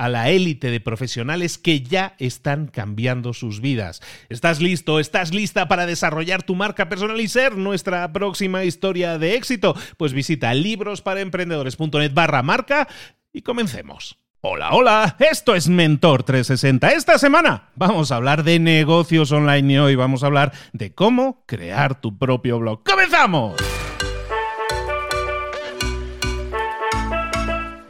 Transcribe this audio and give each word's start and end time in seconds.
a 0.00 0.08
la 0.08 0.30
élite 0.30 0.70
de 0.70 0.80
profesionales 0.80 1.58
que 1.58 1.82
ya 1.82 2.14
están 2.18 2.68
cambiando 2.68 3.34
sus 3.34 3.60
vidas. 3.60 4.00
¿Estás 4.30 4.62
listo? 4.62 4.98
¿Estás 4.98 5.34
lista 5.34 5.68
para 5.68 5.84
desarrollar 5.84 6.42
tu 6.42 6.54
marca 6.54 6.88
personal 6.88 7.20
y 7.20 7.28
ser 7.28 7.58
nuestra 7.58 8.10
próxima 8.10 8.64
historia 8.64 9.18
de 9.18 9.34
éxito? 9.34 9.76
Pues 9.98 10.14
visita 10.14 10.54
librosparaemprendedores.net 10.54 12.14
barra 12.14 12.42
marca 12.42 12.88
y 13.30 13.42
comencemos. 13.42 14.16
Hola, 14.40 14.70
hola, 14.72 15.16
esto 15.18 15.54
es 15.54 15.68
Mentor 15.68 16.22
360. 16.22 16.92
Esta 16.92 17.18
semana 17.18 17.68
vamos 17.74 18.10
a 18.10 18.16
hablar 18.16 18.42
de 18.42 18.58
negocios 18.58 19.30
online 19.32 19.74
y 19.74 19.78
hoy 19.78 19.96
vamos 19.96 20.22
a 20.22 20.28
hablar 20.28 20.52
de 20.72 20.94
cómo 20.94 21.44
crear 21.44 22.00
tu 22.00 22.16
propio 22.16 22.58
blog. 22.58 22.82
¡Comenzamos! 22.84 23.56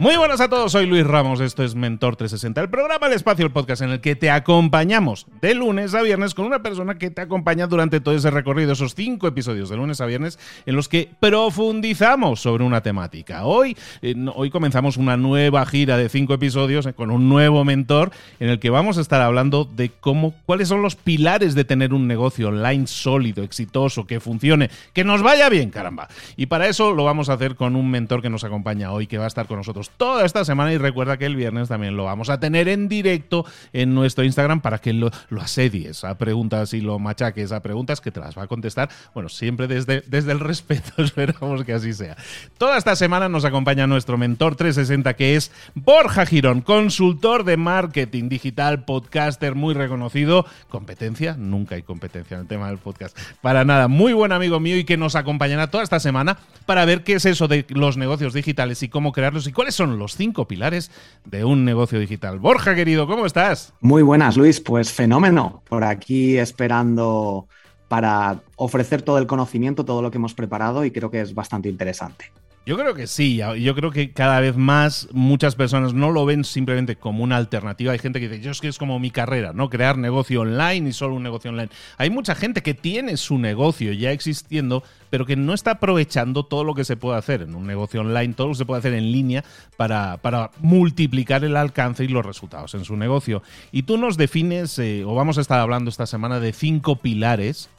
Muy 0.01 0.17
buenas 0.17 0.41
a 0.41 0.49
todos, 0.49 0.71
soy 0.71 0.87
Luis 0.87 1.05
Ramos, 1.05 1.39
esto 1.41 1.63
es 1.63 1.75
Mentor 1.75 2.15
360, 2.15 2.59
el 2.59 2.71
programa 2.71 3.05
El 3.05 3.13
Espacio, 3.13 3.45
el 3.45 3.51
podcast 3.51 3.83
en 3.83 3.91
el 3.91 4.01
que 4.01 4.15
te 4.15 4.31
acompañamos 4.31 5.27
de 5.43 5.53
lunes 5.53 5.93
a 5.93 6.01
viernes 6.01 6.33
con 6.33 6.45
una 6.45 6.63
persona 6.63 6.97
que 6.97 7.11
te 7.11 7.21
acompaña 7.21 7.67
durante 7.67 7.99
todo 7.99 8.15
ese 8.15 8.31
recorrido, 8.31 8.71
esos 8.71 8.95
cinco 8.95 9.27
episodios 9.27 9.69
de 9.69 9.77
lunes 9.77 10.01
a 10.01 10.07
viernes 10.07 10.39
en 10.65 10.75
los 10.75 10.89
que 10.89 11.07
profundizamos 11.19 12.41
sobre 12.41 12.63
una 12.63 12.81
temática. 12.81 13.45
Hoy, 13.45 13.77
eh, 14.01 14.15
hoy 14.33 14.49
comenzamos 14.49 14.97
una 14.97 15.17
nueva 15.17 15.63
gira 15.67 15.97
de 15.97 16.09
cinco 16.09 16.33
episodios 16.33 16.87
eh, 16.87 16.93
con 16.93 17.11
un 17.11 17.29
nuevo 17.29 17.63
mentor 17.63 18.09
en 18.39 18.49
el 18.49 18.57
que 18.57 18.71
vamos 18.71 18.97
a 18.97 19.01
estar 19.01 19.21
hablando 19.21 19.65
de 19.65 19.91
cómo, 19.91 20.33
cuáles 20.47 20.67
son 20.67 20.81
los 20.81 20.95
pilares 20.95 21.53
de 21.53 21.63
tener 21.63 21.93
un 21.93 22.07
negocio 22.07 22.47
online 22.47 22.87
sólido, 22.87 23.43
exitoso, 23.43 24.07
que 24.07 24.19
funcione, 24.19 24.71
que 24.93 25.03
nos 25.03 25.21
vaya 25.21 25.47
bien, 25.49 25.69
caramba. 25.69 26.07
Y 26.37 26.47
para 26.47 26.67
eso 26.67 26.91
lo 26.91 27.03
vamos 27.03 27.29
a 27.29 27.33
hacer 27.33 27.55
con 27.55 27.75
un 27.75 27.91
mentor 27.91 28.23
que 28.23 28.31
nos 28.31 28.43
acompaña 28.43 28.91
hoy, 28.91 29.05
que 29.05 29.19
va 29.19 29.25
a 29.25 29.27
estar 29.27 29.45
con 29.45 29.57
nosotros 29.57 29.90
toda 29.97 30.25
esta 30.25 30.45
semana 30.45 30.73
y 30.73 30.77
recuerda 30.77 31.17
que 31.17 31.25
el 31.25 31.35
viernes 31.35 31.69
también 31.69 31.95
lo 31.95 32.05
vamos 32.05 32.29
a 32.29 32.39
tener 32.39 32.67
en 32.67 32.87
directo 32.87 33.45
en 33.73 33.93
nuestro 33.93 34.23
Instagram 34.23 34.61
para 34.61 34.79
que 34.79 34.93
lo, 34.93 35.11
lo 35.29 35.41
asedies 35.41 36.03
a 36.03 36.17
preguntas 36.17 36.73
y 36.73 36.81
lo 36.81 36.99
machaques 36.99 37.51
a 37.51 37.61
preguntas 37.61 38.01
que 38.01 38.11
te 38.11 38.19
las 38.19 38.37
va 38.37 38.43
a 38.43 38.47
contestar, 38.47 38.89
bueno, 39.13 39.29
siempre 39.29 39.67
desde, 39.67 40.01
desde 40.07 40.31
el 40.31 40.39
respeto, 40.39 40.91
esperamos 41.03 41.63
que 41.63 41.73
así 41.73 41.93
sea. 41.93 42.15
Toda 42.57 42.77
esta 42.77 42.95
semana 42.95 43.29
nos 43.29 43.45
acompaña 43.45 43.87
nuestro 43.87 44.17
mentor 44.17 44.55
360 44.55 45.13
que 45.15 45.35
es 45.35 45.51
Borja 45.75 46.25
Girón, 46.25 46.61
consultor 46.61 47.43
de 47.43 47.57
marketing 47.57 48.29
digital, 48.29 48.85
podcaster 48.85 49.55
muy 49.55 49.73
reconocido, 49.73 50.45
competencia, 50.69 51.35
nunca 51.37 51.75
hay 51.75 51.83
competencia 51.83 52.35
en 52.35 52.41
el 52.41 52.47
tema 52.47 52.67
del 52.67 52.77
podcast, 52.77 53.17
para 53.41 53.65
nada, 53.65 53.87
muy 53.87 54.13
buen 54.13 54.31
amigo 54.31 54.59
mío 54.59 54.77
y 54.77 54.83
que 54.83 54.97
nos 54.97 55.15
acompañará 55.15 55.69
toda 55.69 55.83
esta 55.83 55.99
semana 55.99 56.37
para 56.65 56.85
ver 56.85 57.03
qué 57.03 57.13
es 57.13 57.25
eso 57.25 57.47
de 57.47 57.65
los 57.69 57.97
negocios 57.97 58.33
digitales 58.33 58.83
y 58.83 58.89
cómo 58.89 59.11
crearlos 59.11 59.47
y 59.47 59.51
cuáles 59.51 59.75
son 59.75 59.80
son 59.81 59.97
los 59.97 60.15
cinco 60.15 60.47
pilares 60.47 60.91
de 61.25 61.43
un 61.43 61.65
negocio 61.65 61.99
digital. 61.99 62.37
Borja, 62.37 62.75
querido, 62.75 63.07
¿cómo 63.07 63.25
estás? 63.25 63.73
Muy 63.81 64.03
buenas, 64.03 64.37
Luis. 64.37 64.59
Pues 64.59 64.91
fenómeno. 64.91 65.63
Por 65.67 65.83
aquí 65.83 66.37
esperando 66.37 67.47
para 67.87 68.41
ofrecer 68.57 69.01
todo 69.01 69.17
el 69.17 69.25
conocimiento, 69.25 69.83
todo 69.83 70.03
lo 70.03 70.11
que 70.11 70.17
hemos 70.17 70.35
preparado 70.35 70.85
y 70.85 70.91
creo 70.91 71.09
que 71.09 71.21
es 71.21 71.33
bastante 71.33 71.67
interesante. 71.67 72.31
Yo 72.63 72.77
creo 72.77 72.93
que 72.93 73.07
sí, 73.07 73.37
yo 73.37 73.73
creo 73.73 73.89
que 73.89 74.11
cada 74.11 74.39
vez 74.39 74.55
más 74.55 75.07
muchas 75.11 75.55
personas 75.55 75.95
no 75.95 76.11
lo 76.11 76.25
ven 76.25 76.43
simplemente 76.43 76.95
como 76.95 77.23
una 77.23 77.37
alternativa. 77.37 77.91
Hay 77.91 77.97
gente 77.97 78.19
que 78.19 78.29
dice, 78.29 78.43
yo 78.43 78.51
es 78.51 78.61
que 78.61 78.67
es 78.67 78.77
como 78.77 78.99
mi 78.99 79.09
carrera, 79.09 79.51
¿no? 79.51 79.67
Crear 79.67 79.97
negocio 79.97 80.41
online 80.41 80.89
y 80.89 80.93
solo 80.93 81.15
un 81.15 81.23
negocio 81.23 81.49
online. 81.49 81.71
Hay 81.97 82.11
mucha 82.11 82.35
gente 82.35 82.61
que 82.61 82.75
tiene 82.75 83.17
su 83.17 83.39
negocio 83.39 83.93
ya 83.93 84.11
existiendo, 84.11 84.83
pero 85.09 85.25
que 85.25 85.35
no 85.35 85.55
está 85.55 85.71
aprovechando 85.71 86.43
todo 86.43 86.63
lo 86.63 86.75
que 86.75 86.83
se 86.83 86.97
puede 86.97 87.17
hacer 87.17 87.41
en 87.41 87.55
un 87.55 87.65
negocio 87.65 88.01
online, 88.01 88.35
todo 88.35 88.47
lo 88.47 88.53
que 88.53 88.59
se 88.59 88.65
puede 88.65 88.77
hacer 88.79 88.93
en 88.93 89.11
línea 89.11 89.43
para, 89.75 90.17
para 90.17 90.51
multiplicar 90.59 91.43
el 91.43 91.57
alcance 91.57 92.03
y 92.03 92.09
los 92.09 92.23
resultados 92.23 92.75
en 92.75 92.85
su 92.85 92.95
negocio. 92.95 93.41
Y 93.71 93.83
tú 93.83 93.97
nos 93.97 94.17
defines, 94.17 94.77
eh, 94.77 95.03
o 95.03 95.15
vamos 95.15 95.39
a 95.39 95.41
estar 95.41 95.59
hablando 95.59 95.89
esta 95.89 96.05
semana 96.05 96.39
de 96.39 96.53
cinco 96.53 96.97
pilares 96.97 97.71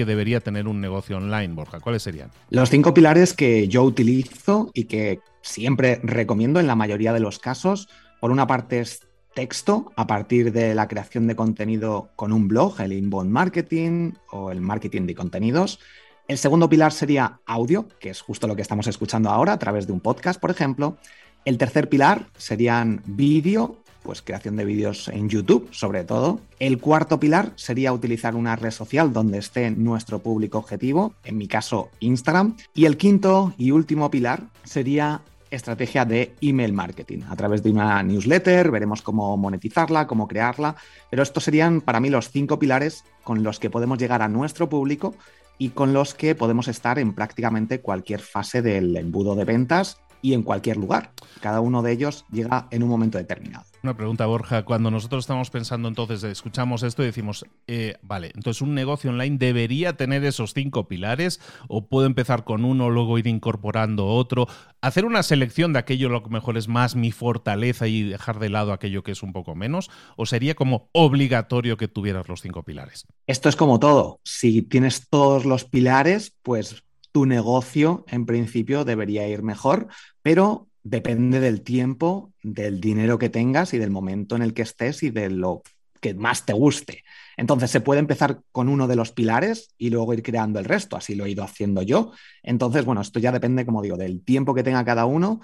que 0.00 0.06
debería 0.06 0.40
tener 0.40 0.66
un 0.66 0.80
negocio 0.80 1.18
online, 1.18 1.52
Borja? 1.52 1.78
¿Cuáles 1.78 2.02
serían? 2.02 2.30
Los 2.48 2.70
cinco 2.70 2.94
pilares 2.94 3.34
que 3.34 3.68
yo 3.68 3.82
utilizo 3.82 4.70
y 4.72 4.84
que 4.84 5.20
siempre 5.42 6.00
recomiendo 6.02 6.58
en 6.58 6.66
la 6.66 6.74
mayoría 6.74 7.12
de 7.12 7.20
los 7.20 7.38
casos. 7.38 7.86
Por 8.18 8.30
una 8.30 8.46
parte 8.46 8.80
es 8.80 9.06
texto 9.34 9.92
a 9.96 10.06
partir 10.06 10.52
de 10.52 10.74
la 10.74 10.88
creación 10.88 11.26
de 11.26 11.36
contenido 11.36 12.08
con 12.16 12.32
un 12.32 12.48
blog, 12.48 12.80
el 12.80 12.94
inbound 12.94 13.30
marketing 13.30 14.12
o 14.30 14.50
el 14.50 14.62
marketing 14.62 15.02
de 15.02 15.14
contenidos. 15.14 15.80
El 16.26 16.38
segundo 16.38 16.70
pilar 16.70 16.92
sería 16.92 17.40
audio, 17.44 17.86
que 18.00 18.08
es 18.08 18.22
justo 18.22 18.46
lo 18.46 18.56
que 18.56 18.62
estamos 18.62 18.86
escuchando 18.86 19.28
ahora 19.28 19.52
a 19.52 19.58
través 19.58 19.86
de 19.86 19.92
un 19.92 20.00
podcast, 20.00 20.40
por 20.40 20.50
ejemplo. 20.50 20.96
El 21.44 21.58
tercer 21.58 21.90
pilar 21.90 22.30
serían 22.38 23.02
vídeo 23.04 23.82
pues 24.02 24.22
creación 24.22 24.56
de 24.56 24.64
vídeos 24.64 25.08
en 25.08 25.28
YouTube, 25.28 25.68
sobre 25.72 26.04
todo. 26.04 26.40
El 26.58 26.78
cuarto 26.78 27.20
pilar 27.20 27.52
sería 27.56 27.92
utilizar 27.92 28.34
una 28.34 28.56
red 28.56 28.70
social 28.70 29.12
donde 29.12 29.38
esté 29.38 29.70
nuestro 29.70 30.20
público 30.20 30.58
objetivo, 30.58 31.14
en 31.24 31.38
mi 31.38 31.48
caso 31.48 31.90
Instagram. 32.00 32.56
Y 32.74 32.86
el 32.86 32.96
quinto 32.96 33.54
y 33.58 33.70
último 33.70 34.10
pilar 34.10 34.44
sería 34.64 35.22
estrategia 35.50 36.04
de 36.04 36.34
email 36.40 36.72
marketing. 36.72 37.22
A 37.28 37.36
través 37.36 37.62
de 37.62 37.70
una 37.70 38.02
newsletter 38.02 38.70
veremos 38.70 39.02
cómo 39.02 39.36
monetizarla, 39.36 40.06
cómo 40.06 40.28
crearla, 40.28 40.76
pero 41.10 41.22
estos 41.22 41.44
serían 41.44 41.80
para 41.80 42.00
mí 42.00 42.08
los 42.08 42.30
cinco 42.30 42.58
pilares 42.58 43.04
con 43.24 43.42
los 43.42 43.58
que 43.58 43.70
podemos 43.70 43.98
llegar 43.98 44.22
a 44.22 44.28
nuestro 44.28 44.68
público 44.68 45.14
y 45.58 45.70
con 45.70 45.92
los 45.92 46.14
que 46.14 46.34
podemos 46.34 46.68
estar 46.68 46.98
en 46.98 47.12
prácticamente 47.12 47.80
cualquier 47.80 48.20
fase 48.20 48.62
del 48.62 48.96
embudo 48.96 49.34
de 49.34 49.44
ventas 49.44 49.98
y 50.22 50.34
en 50.34 50.42
cualquier 50.42 50.76
lugar. 50.76 51.12
Cada 51.40 51.60
uno 51.60 51.82
de 51.82 51.92
ellos 51.92 52.24
llega 52.30 52.68
en 52.70 52.82
un 52.82 52.88
momento 52.88 53.18
determinado. 53.18 53.64
Una 53.82 53.96
pregunta, 53.96 54.26
Borja. 54.26 54.64
Cuando 54.64 54.90
nosotros 54.90 55.22
estamos 55.24 55.48
pensando 55.48 55.88
entonces, 55.88 56.22
escuchamos 56.24 56.82
esto 56.82 57.02
y 57.02 57.06
decimos, 57.06 57.46
eh, 57.66 57.96
vale, 58.02 58.30
entonces 58.34 58.60
un 58.60 58.74
negocio 58.74 59.10
online 59.10 59.38
debería 59.38 59.96
tener 59.96 60.22
esos 60.24 60.52
cinco 60.52 60.86
pilares 60.86 61.40
o 61.66 61.86
puedo 61.86 62.06
empezar 62.06 62.44
con 62.44 62.66
uno, 62.66 62.90
luego 62.90 63.18
ir 63.18 63.26
incorporando 63.26 64.06
otro, 64.06 64.48
hacer 64.82 65.06
una 65.06 65.22
selección 65.22 65.72
de 65.72 65.78
aquello 65.78 66.10
lo 66.10 66.22
que 66.22 66.28
mejor 66.28 66.58
es 66.58 66.68
más 66.68 66.94
mi 66.94 67.10
fortaleza 67.10 67.86
y 67.88 68.02
dejar 68.02 68.38
de 68.38 68.50
lado 68.50 68.72
aquello 68.72 69.02
que 69.02 69.12
es 69.12 69.22
un 69.22 69.32
poco 69.32 69.54
menos, 69.54 69.90
o 70.16 70.26
sería 70.26 70.54
como 70.54 70.90
obligatorio 70.92 71.78
que 71.78 71.88
tuvieras 71.88 72.28
los 72.28 72.42
cinco 72.42 72.62
pilares. 72.64 73.06
Esto 73.26 73.48
es 73.48 73.56
como 73.56 73.78
todo. 73.78 74.20
Si 74.24 74.60
tienes 74.60 75.08
todos 75.08 75.46
los 75.46 75.64
pilares, 75.64 76.36
pues 76.42 76.84
tu 77.12 77.26
negocio 77.26 78.04
en 78.08 78.26
principio 78.26 78.84
debería 78.84 79.28
ir 79.28 79.42
mejor, 79.42 79.88
pero 80.22 80.68
depende 80.82 81.40
del 81.40 81.62
tiempo, 81.62 82.32
del 82.42 82.80
dinero 82.80 83.18
que 83.18 83.28
tengas 83.28 83.74
y 83.74 83.78
del 83.78 83.90
momento 83.90 84.36
en 84.36 84.42
el 84.42 84.54
que 84.54 84.62
estés 84.62 85.02
y 85.02 85.10
de 85.10 85.30
lo 85.30 85.62
que 86.00 86.14
más 86.14 86.46
te 86.46 86.52
guste. 86.52 87.04
Entonces 87.36 87.70
se 87.70 87.80
puede 87.80 88.00
empezar 88.00 88.40
con 88.52 88.68
uno 88.68 88.86
de 88.86 88.96
los 88.96 89.12
pilares 89.12 89.74
y 89.78 89.90
luego 89.90 90.14
ir 90.14 90.22
creando 90.22 90.58
el 90.58 90.64
resto, 90.64 90.96
así 90.96 91.14
lo 91.14 91.26
he 91.26 91.30
ido 91.30 91.44
haciendo 91.44 91.82
yo. 91.82 92.12
Entonces, 92.42 92.84
bueno, 92.84 93.02
esto 93.02 93.20
ya 93.20 93.32
depende, 93.32 93.66
como 93.66 93.82
digo, 93.82 93.96
del 93.96 94.22
tiempo 94.24 94.54
que 94.54 94.62
tenga 94.62 94.84
cada 94.84 95.04
uno 95.04 95.40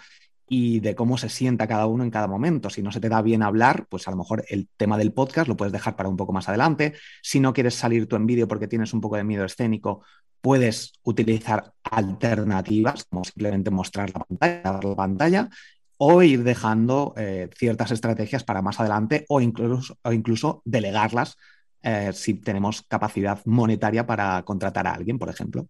y 0.48 0.80
de 0.80 0.94
cómo 0.94 1.18
se 1.18 1.28
sienta 1.28 1.66
cada 1.66 1.86
uno 1.86 2.04
en 2.04 2.10
cada 2.10 2.28
momento. 2.28 2.70
Si 2.70 2.82
no 2.82 2.92
se 2.92 3.00
te 3.00 3.08
da 3.08 3.22
bien 3.22 3.42
hablar, 3.42 3.86
pues 3.88 4.06
a 4.06 4.10
lo 4.10 4.16
mejor 4.16 4.44
el 4.48 4.68
tema 4.76 4.96
del 4.98 5.12
podcast 5.12 5.48
lo 5.48 5.56
puedes 5.56 5.72
dejar 5.72 5.96
para 5.96 6.08
un 6.08 6.16
poco 6.16 6.32
más 6.32 6.48
adelante. 6.48 6.94
Si 7.22 7.40
no 7.40 7.52
quieres 7.52 7.74
salir 7.74 8.06
tú 8.06 8.16
en 8.16 8.26
vídeo 8.26 8.46
porque 8.48 8.68
tienes 8.68 8.92
un 8.94 9.00
poco 9.00 9.16
de 9.16 9.24
miedo 9.24 9.44
escénico, 9.44 10.02
puedes 10.40 10.92
utilizar 11.02 11.72
alternativas, 11.82 13.04
como 13.04 13.24
simplemente 13.24 13.70
mostrar 13.70 14.10
la 14.10 14.24
pantalla, 14.24 14.80
la 14.82 14.96
pantalla 14.96 15.50
o 15.98 16.22
ir 16.22 16.42
dejando 16.44 17.14
eh, 17.16 17.48
ciertas 17.56 17.90
estrategias 17.90 18.44
para 18.44 18.62
más 18.62 18.78
adelante 18.80 19.24
o 19.28 19.40
incluso, 19.40 19.96
o 20.02 20.12
incluso 20.12 20.62
delegarlas 20.64 21.36
eh, 21.82 22.10
si 22.12 22.34
tenemos 22.34 22.82
capacidad 22.82 23.40
monetaria 23.46 24.06
para 24.06 24.42
contratar 24.42 24.86
a 24.86 24.92
alguien, 24.92 25.18
por 25.18 25.28
ejemplo. 25.28 25.66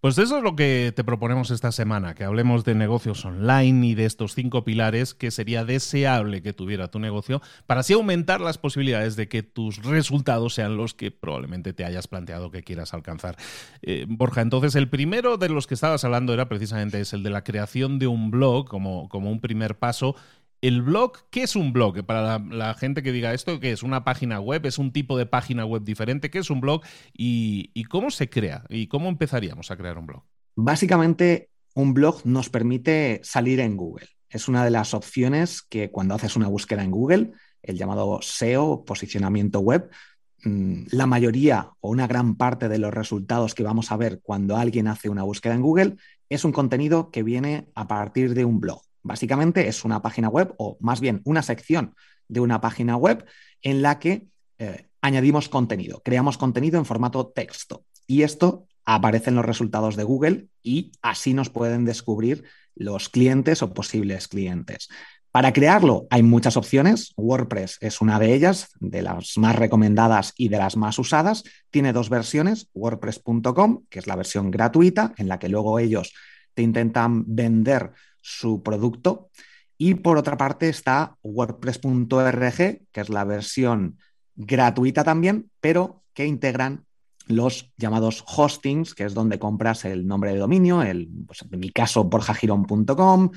Pues 0.00 0.16
eso 0.16 0.36
es 0.36 0.44
lo 0.44 0.54
que 0.54 0.92
te 0.94 1.02
proponemos 1.02 1.50
esta 1.50 1.72
semana, 1.72 2.14
que 2.14 2.22
hablemos 2.22 2.64
de 2.64 2.76
negocios 2.76 3.24
online 3.24 3.84
y 3.88 3.94
de 3.96 4.04
estos 4.04 4.32
cinco 4.32 4.62
pilares 4.62 5.12
que 5.12 5.32
sería 5.32 5.64
deseable 5.64 6.40
que 6.40 6.52
tuviera 6.52 6.88
tu 6.88 7.00
negocio 7.00 7.42
para 7.66 7.80
así 7.80 7.94
aumentar 7.94 8.40
las 8.40 8.58
posibilidades 8.58 9.16
de 9.16 9.28
que 9.28 9.42
tus 9.42 9.82
resultados 9.82 10.54
sean 10.54 10.76
los 10.76 10.94
que 10.94 11.10
probablemente 11.10 11.72
te 11.72 11.84
hayas 11.84 12.06
planteado 12.06 12.52
que 12.52 12.62
quieras 12.62 12.94
alcanzar. 12.94 13.36
Eh, 13.82 14.06
Borja, 14.08 14.40
entonces 14.40 14.76
el 14.76 14.88
primero 14.88 15.36
de 15.36 15.48
los 15.48 15.66
que 15.66 15.74
estabas 15.74 16.04
hablando 16.04 16.32
era 16.32 16.48
precisamente 16.48 17.00
es 17.00 17.12
el 17.12 17.24
de 17.24 17.30
la 17.30 17.42
creación 17.42 17.98
de 17.98 18.06
un 18.06 18.30
blog 18.30 18.68
como, 18.68 19.08
como 19.08 19.32
un 19.32 19.40
primer 19.40 19.78
paso 19.80 20.14
el 20.60 20.82
blog, 20.82 21.12
¿qué 21.30 21.42
es 21.42 21.56
un 21.56 21.72
blog? 21.72 22.04
Para 22.04 22.38
la, 22.38 22.74
gente 22.74 23.02
que 23.02 23.12
diga 23.12 23.32
esto, 23.32 23.60
¿qué 23.60 23.72
es 23.72 23.82
una 23.82 24.04
página 24.04 24.40
web? 24.40 24.66
¿Es 24.66 24.78
un 24.78 24.92
tipo 24.92 25.16
de 25.16 25.26
página 25.26 25.64
web 25.64 25.84
diferente? 25.84 26.30
¿Qué 26.30 26.38
es 26.38 26.50
un 26.50 26.60
blog? 26.60 26.82
¿Y, 27.12 27.70
y 27.74 27.84
cómo 27.84 28.10
se 28.10 28.28
crea? 28.28 28.64
¿Y 28.68 28.88
cómo 28.88 29.08
empezaríamos 29.08 29.70
a 29.70 29.76
crear 29.76 29.98
un 29.98 30.06
blog? 30.06 30.22
Básicamente, 30.56 31.50
un 31.74 31.94
blog 31.94 32.22
nos 32.24 32.50
permite 32.50 33.20
salir 33.22 33.60
en 33.60 33.76
Google. 33.76 34.08
Es 34.28 34.48
una 34.48 34.64
de 34.64 34.70
las 34.70 34.94
opciones 34.94 35.62
que 35.62 35.90
cuando 35.90 36.14
haces 36.14 36.36
una 36.36 36.48
búsqueda 36.48 36.82
en 36.82 36.90
Google, 36.90 37.32
el 37.62 37.78
llamado 37.78 38.18
SEO, 38.20 38.84
posicionamiento 38.84 39.60
web, 39.60 39.88
mm, 40.44 40.86
la 40.90 41.06
mayoría 41.06 41.70
o 41.80 41.90
una 41.90 42.06
gran 42.06 42.36
parte 42.36 42.68
de 42.68 42.78
los 42.78 42.92
resultados 42.92 43.54
que 43.54 43.62
vamos 43.62 43.92
a 43.92 43.96
ver 43.96 44.20
cuando 44.22 44.56
alguien 44.56 44.88
hace 44.88 45.08
una 45.08 45.22
búsqueda 45.22 45.54
en 45.54 45.62
Google 45.62 45.96
es 46.28 46.44
un 46.44 46.52
contenido 46.52 47.10
que 47.10 47.22
viene 47.22 47.68
a 47.74 47.86
partir 47.88 48.34
de 48.34 48.44
un 48.44 48.60
blog. 48.60 48.87
Básicamente 49.08 49.68
es 49.68 49.86
una 49.86 50.02
página 50.02 50.28
web 50.28 50.54
o 50.58 50.76
más 50.80 51.00
bien 51.00 51.22
una 51.24 51.42
sección 51.42 51.94
de 52.28 52.40
una 52.40 52.60
página 52.60 52.94
web 52.94 53.24
en 53.62 53.80
la 53.80 53.98
que 53.98 54.26
eh, 54.58 54.86
añadimos 55.00 55.48
contenido, 55.48 56.02
creamos 56.04 56.36
contenido 56.36 56.78
en 56.78 56.84
formato 56.84 57.28
texto 57.28 57.84
y 58.06 58.22
esto 58.22 58.66
aparece 58.84 59.30
en 59.30 59.36
los 59.36 59.46
resultados 59.46 59.96
de 59.96 60.04
Google 60.04 60.48
y 60.62 60.92
así 61.00 61.32
nos 61.32 61.48
pueden 61.48 61.86
descubrir 61.86 62.44
los 62.74 63.08
clientes 63.08 63.62
o 63.62 63.72
posibles 63.72 64.28
clientes. 64.28 64.88
Para 65.30 65.54
crearlo 65.54 66.06
hay 66.10 66.22
muchas 66.22 66.58
opciones. 66.58 67.14
WordPress 67.16 67.78
es 67.80 68.02
una 68.02 68.18
de 68.18 68.34
ellas, 68.34 68.68
de 68.78 69.00
las 69.00 69.38
más 69.38 69.56
recomendadas 69.56 70.34
y 70.36 70.50
de 70.50 70.58
las 70.58 70.76
más 70.76 70.98
usadas. 70.98 71.44
Tiene 71.70 71.94
dos 71.94 72.10
versiones, 72.10 72.68
wordpress.com, 72.74 73.84
que 73.88 74.00
es 74.00 74.06
la 74.06 74.16
versión 74.16 74.50
gratuita, 74.50 75.14
en 75.16 75.28
la 75.28 75.38
que 75.38 75.48
luego 75.48 75.78
ellos 75.78 76.12
te 76.52 76.62
intentan 76.62 77.24
vender 77.26 77.92
su 78.20 78.62
producto. 78.62 79.30
Y 79.76 79.94
por 79.94 80.18
otra 80.18 80.36
parte 80.36 80.68
está 80.68 81.16
WordPress.org, 81.22 82.56
que 82.92 83.00
es 83.00 83.08
la 83.08 83.24
versión 83.24 83.98
gratuita 84.34 85.04
también, 85.04 85.50
pero 85.60 86.02
que 86.14 86.26
integran 86.26 86.84
los 87.26 87.72
llamados 87.76 88.24
hostings, 88.26 88.94
que 88.94 89.04
es 89.04 89.14
donde 89.14 89.38
compras 89.38 89.84
el 89.84 90.06
nombre 90.06 90.32
de 90.32 90.38
dominio, 90.38 90.82
el, 90.82 91.08
pues, 91.26 91.44
en 91.50 91.60
mi 91.60 91.70
caso, 91.70 92.04
borjagirón.com, 92.04 93.30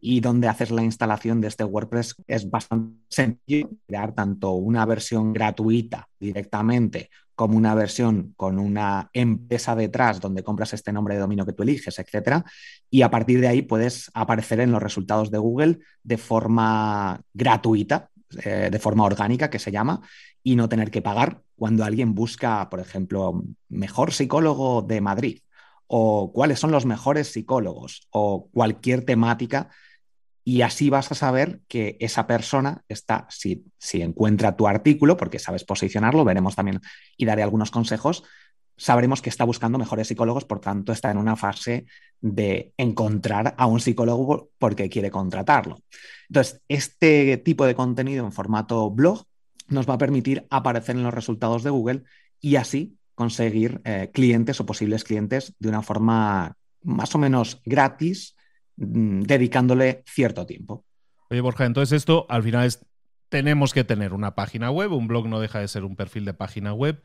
y 0.00 0.20
donde 0.20 0.48
haces 0.48 0.70
la 0.70 0.82
instalación 0.82 1.40
de 1.40 1.48
este 1.48 1.64
WordPress 1.64 2.16
es 2.26 2.48
bastante 2.48 2.98
sencillo, 3.08 3.70
crear 3.86 4.14
tanto 4.14 4.52
una 4.52 4.86
versión 4.86 5.32
gratuita 5.32 6.08
directamente 6.18 7.10
como 7.38 7.56
una 7.56 7.72
versión 7.76 8.34
con 8.36 8.58
una 8.58 9.10
empresa 9.12 9.76
detrás 9.76 10.20
donde 10.20 10.42
compras 10.42 10.72
este 10.72 10.92
nombre 10.92 11.14
de 11.14 11.20
dominio 11.20 11.46
que 11.46 11.52
tú 11.52 11.62
eliges, 11.62 11.96
etcétera, 12.00 12.44
y 12.90 13.02
a 13.02 13.12
partir 13.12 13.40
de 13.40 13.46
ahí 13.46 13.62
puedes 13.62 14.10
aparecer 14.12 14.58
en 14.58 14.72
los 14.72 14.82
resultados 14.82 15.30
de 15.30 15.38
Google 15.38 15.78
de 16.02 16.18
forma 16.18 17.20
gratuita, 17.32 18.10
eh, 18.42 18.70
de 18.72 18.78
forma 18.80 19.04
orgánica 19.04 19.50
que 19.50 19.60
se 19.60 19.70
llama, 19.70 20.00
y 20.42 20.56
no 20.56 20.68
tener 20.68 20.90
que 20.90 21.00
pagar 21.00 21.42
cuando 21.54 21.84
alguien 21.84 22.12
busca, 22.12 22.68
por 22.68 22.80
ejemplo, 22.80 23.44
mejor 23.68 24.12
psicólogo 24.12 24.82
de 24.82 25.00
Madrid 25.00 25.38
o 25.86 26.32
cuáles 26.32 26.58
son 26.58 26.72
los 26.72 26.86
mejores 26.86 27.28
psicólogos 27.28 28.08
o 28.10 28.48
cualquier 28.52 29.04
temática 29.04 29.70
y 30.48 30.62
así 30.62 30.88
vas 30.88 31.12
a 31.12 31.14
saber 31.14 31.60
que 31.68 31.98
esa 32.00 32.26
persona 32.26 32.82
está, 32.88 33.26
si, 33.28 33.66
si 33.76 34.00
encuentra 34.00 34.56
tu 34.56 34.66
artículo, 34.66 35.14
porque 35.14 35.38
sabes 35.38 35.62
posicionarlo, 35.62 36.24
veremos 36.24 36.56
también 36.56 36.80
y 37.18 37.26
daré 37.26 37.42
algunos 37.42 37.70
consejos, 37.70 38.24
sabremos 38.74 39.20
que 39.20 39.28
está 39.28 39.44
buscando 39.44 39.76
mejores 39.76 40.08
psicólogos, 40.08 40.46
por 40.46 40.60
tanto 40.60 40.92
está 40.92 41.10
en 41.10 41.18
una 41.18 41.36
fase 41.36 41.84
de 42.22 42.72
encontrar 42.78 43.56
a 43.58 43.66
un 43.66 43.78
psicólogo 43.78 44.48
porque 44.56 44.88
quiere 44.88 45.10
contratarlo. 45.10 45.82
Entonces, 46.30 46.62
este 46.66 47.36
tipo 47.36 47.66
de 47.66 47.74
contenido 47.74 48.24
en 48.24 48.32
formato 48.32 48.90
blog 48.90 49.24
nos 49.66 49.86
va 49.86 49.94
a 49.96 49.98
permitir 49.98 50.46
aparecer 50.48 50.96
en 50.96 51.02
los 51.02 51.12
resultados 51.12 51.62
de 51.62 51.68
Google 51.68 52.04
y 52.40 52.56
así 52.56 52.96
conseguir 53.14 53.82
eh, 53.84 54.10
clientes 54.14 54.58
o 54.60 54.64
posibles 54.64 55.04
clientes 55.04 55.52
de 55.58 55.68
una 55.68 55.82
forma 55.82 56.56
más 56.80 57.14
o 57.14 57.18
menos 57.18 57.60
gratis 57.66 58.34
Mm, 58.78 59.22
dedicándole 59.22 60.02
cierto 60.06 60.46
tiempo. 60.46 60.84
Oye, 61.30 61.40
Borja, 61.40 61.66
entonces 61.66 61.96
esto 61.96 62.26
al 62.28 62.44
final 62.44 62.64
es, 62.64 62.86
tenemos 63.28 63.74
que 63.74 63.84
tener 63.84 64.14
una 64.14 64.34
página 64.34 64.70
web, 64.70 64.92
un 64.92 65.08
blog 65.08 65.28
no 65.28 65.40
deja 65.40 65.58
de 65.58 65.68
ser 65.68 65.84
un 65.84 65.96
perfil 65.96 66.24
de 66.24 66.32
página 66.32 66.72
web. 66.72 67.02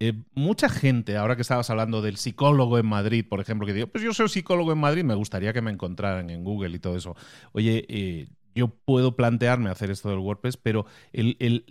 Eh, 0.00 0.14
mucha 0.34 0.68
gente, 0.68 1.16
ahora 1.16 1.36
que 1.36 1.42
estabas 1.42 1.70
hablando 1.70 2.02
del 2.02 2.16
psicólogo 2.16 2.76
en 2.76 2.86
Madrid, 2.86 3.24
por 3.28 3.40
ejemplo, 3.40 3.66
que 3.68 3.72
digo, 3.72 3.86
pues 3.86 4.02
yo 4.02 4.12
soy 4.12 4.28
psicólogo 4.28 4.72
en 4.72 4.78
Madrid, 4.78 5.04
me 5.04 5.14
gustaría 5.14 5.52
que 5.52 5.62
me 5.62 5.70
encontraran 5.70 6.28
en 6.28 6.42
Google 6.42 6.74
y 6.74 6.80
todo 6.80 6.96
eso. 6.96 7.14
Oye, 7.52 7.86
eh, 7.88 8.28
yo 8.52 8.68
puedo 8.68 9.14
plantearme 9.14 9.70
hacer 9.70 9.92
esto 9.92 10.10
del 10.10 10.18
WordPress, 10.18 10.56
pero 10.56 10.86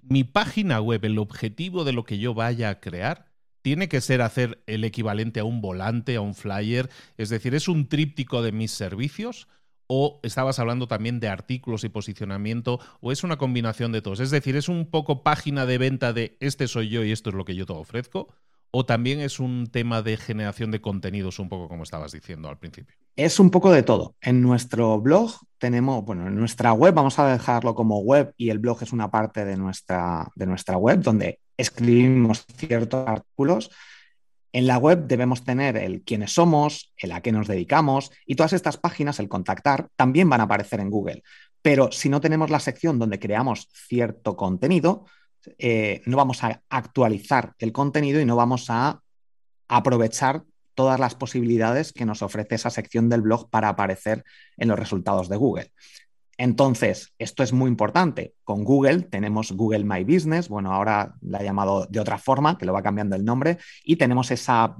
mi 0.04 0.24
página 0.24 0.80
web, 0.80 1.04
el 1.04 1.20
objetivo 1.20 1.84
de 1.84 1.92
lo 1.92 2.06
que 2.06 2.20
yo 2.20 2.34
vaya 2.34 2.70
a 2.70 2.80
crear, 2.80 3.31
tiene 3.62 3.88
que 3.88 4.02
ser 4.02 4.22
hacer 4.22 4.64
el 4.68 4.84
equivalente 4.84 5.40
a 5.40 5.44
un 5.44 5.62
volante, 5.62 6.16
a 6.16 6.22
un 6.22 6.36
flyer, 6.36 6.90
es 7.18 7.30
decir, 7.30 7.56
¿es 7.56 7.68
un 7.68 7.88
tríptico 7.88 8.42
de 8.42 8.52
mis 8.52 8.72
servicios? 8.72 9.48
¿O 9.88 10.20
estabas 10.24 10.58
hablando 10.60 10.88
también 10.88 11.20
de 11.20 11.28
artículos 11.28 11.84
y 11.84 11.90
posicionamiento? 11.90 12.80
¿O 13.02 13.12
es 13.12 13.24
una 13.24 13.38
combinación 13.38 13.92
de 13.92 14.02
todos? 14.02 14.22
Es 14.22 14.32
decir, 14.32 14.56
¿es 14.56 14.70
un 14.70 14.90
poco 14.90 15.22
página 15.24 15.66
de 15.66 15.78
venta 15.78 16.14
de 16.14 16.38
este 16.40 16.68
soy 16.68 16.90
yo 16.90 17.04
y 17.04 17.12
esto 17.12 17.30
es 17.30 17.36
lo 17.36 17.44
que 17.44 17.56
yo 17.56 17.66
te 17.66 17.74
ofrezco? 17.74 18.34
¿O 18.74 18.86
también 18.86 19.20
es 19.20 19.42
un 19.42 19.68
tema 19.68 20.02
de 20.02 20.16
generación 20.16 20.72
de 20.72 20.80
contenidos, 20.80 21.40
un 21.40 21.50
poco 21.50 21.68
como 21.68 21.84
estabas 21.84 22.14
diciendo 22.14 22.48
al 22.48 22.58
principio? 22.58 22.96
Es 23.18 23.38
un 23.38 23.52
poco 23.52 23.70
de 23.70 23.84
todo. 23.84 24.16
En 24.22 24.42
nuestro 24.42 25.00
blog 25.02 25.34
tenemos, 25.58 26.06
bueno, 26.06 26.28
en 26.28 26.36
nuestra 26.36 26.72
web, 26.72 26.94
vamos 26.94 27.20
a 27.20 27.30
dejarlo 27.30 27.76
como 27.76 28.00
web 28.00 28.34
y 28.38 28.50
el 28.50 28.60
blog 28.60 28.82
es 28.82 28.94
una 28.94 29.12
parte 29.12 29.44
de 29.44 29.58
nuestra, 29.58 30.30
de 30.36 30.46
nuestra 30.46 30.78
web 30.78 31.02
donde 31.02 31.40
escribimos 31.58 32.46
ciertos 32.56 33.06
artículos. 33.06 33.72
En 34.54 34.68
la 34.68 34.78
web 34.78 35.06
debemos 35.06 35.44
tener 35.44 35.76
el 35.76 36.02
quiénes 36.04 36.34
somos, 36.34 36.94
el 36.98 37.12
a 37.12 37.20
qué 37.20 37.34
nos 37.34 37.48
dedicamos 37.48 38.12
y 38.26 38.36
todas 38.36 38.54
estas 38.54 38.78
páginas, 38.78 39.20
el 39.20 39.28
contactar, 39.28 39.90
también 39.98 40.30
van 40.30 40.40
a 40.40 40.46
aparecer 40.46 40.80
en 40.80 40.90
Google. 40.90 41.24
Pero 41.62 41.92
si 41.92 42.08
no 42.08 42.22
tenemos 42.22 42.50
la 42.50 42.60
sección 42.62 43.00
donde 43.00 43.20
creamos 43.20 43.68
cierto 43.74 44.38
contenido, 44.38 45.06
eh, 45.58 46.02
no 46.06 46.18
vamos 46.18 46.44
a 46.44 46.62
actualizar 46.70 47.54
el 47.60 47.72
contenido 47.72 48.20
y 48.20 48.26
no 48.26 48.36
vamos 48.36 48.70
a 48.70 49.02
aprovechar 49.68 50.44
todas 50.76 51.00
las 51.00 51.16
posibilidades 51.16 51.94
que 51.94 52.06
nos 52.06 52.22
ofrece 52.22 52.56
esa 52.56 52.70
sección 52.70 53.10
del 53.10 53.22
blog 53.22 53.50
para 53.50 53.70
aparecer 53.70 54.24
en 54.58 54.68
los 54.68 54.80
resultados 54.80 55.30
de 55.30 55.38
Google. 55.38 55.72
Entonces, 56.38 57.14
esto 57.20 57.44
es 57.44 57.54
muy 57.54 57.70
importante. 57.70 58.34
Con 58.44 58.64
Google 58.64 59.02
tenemos 59.04 59.52
Google 59.52 59.84
My 59.84 60.04
Business, 60.04 60.50
bueno, 60.50 60.74
ahora 60.74 61.14
la 61.22 61.40
he 61.40 61.44
llamado 61.44 61.86
de 61.86 62.00
otra 62.00 62.18
forma, 62.18 62.58
que 62.58 62.66
lo 62.66 62.74
va 62.74 62.82
cambiando 62.82 63.16
el 63.16 63.24
nombre, 63.24 63.60
y 63.84 63.98
tenemos 63.98 64.32
esa 64.32 64.76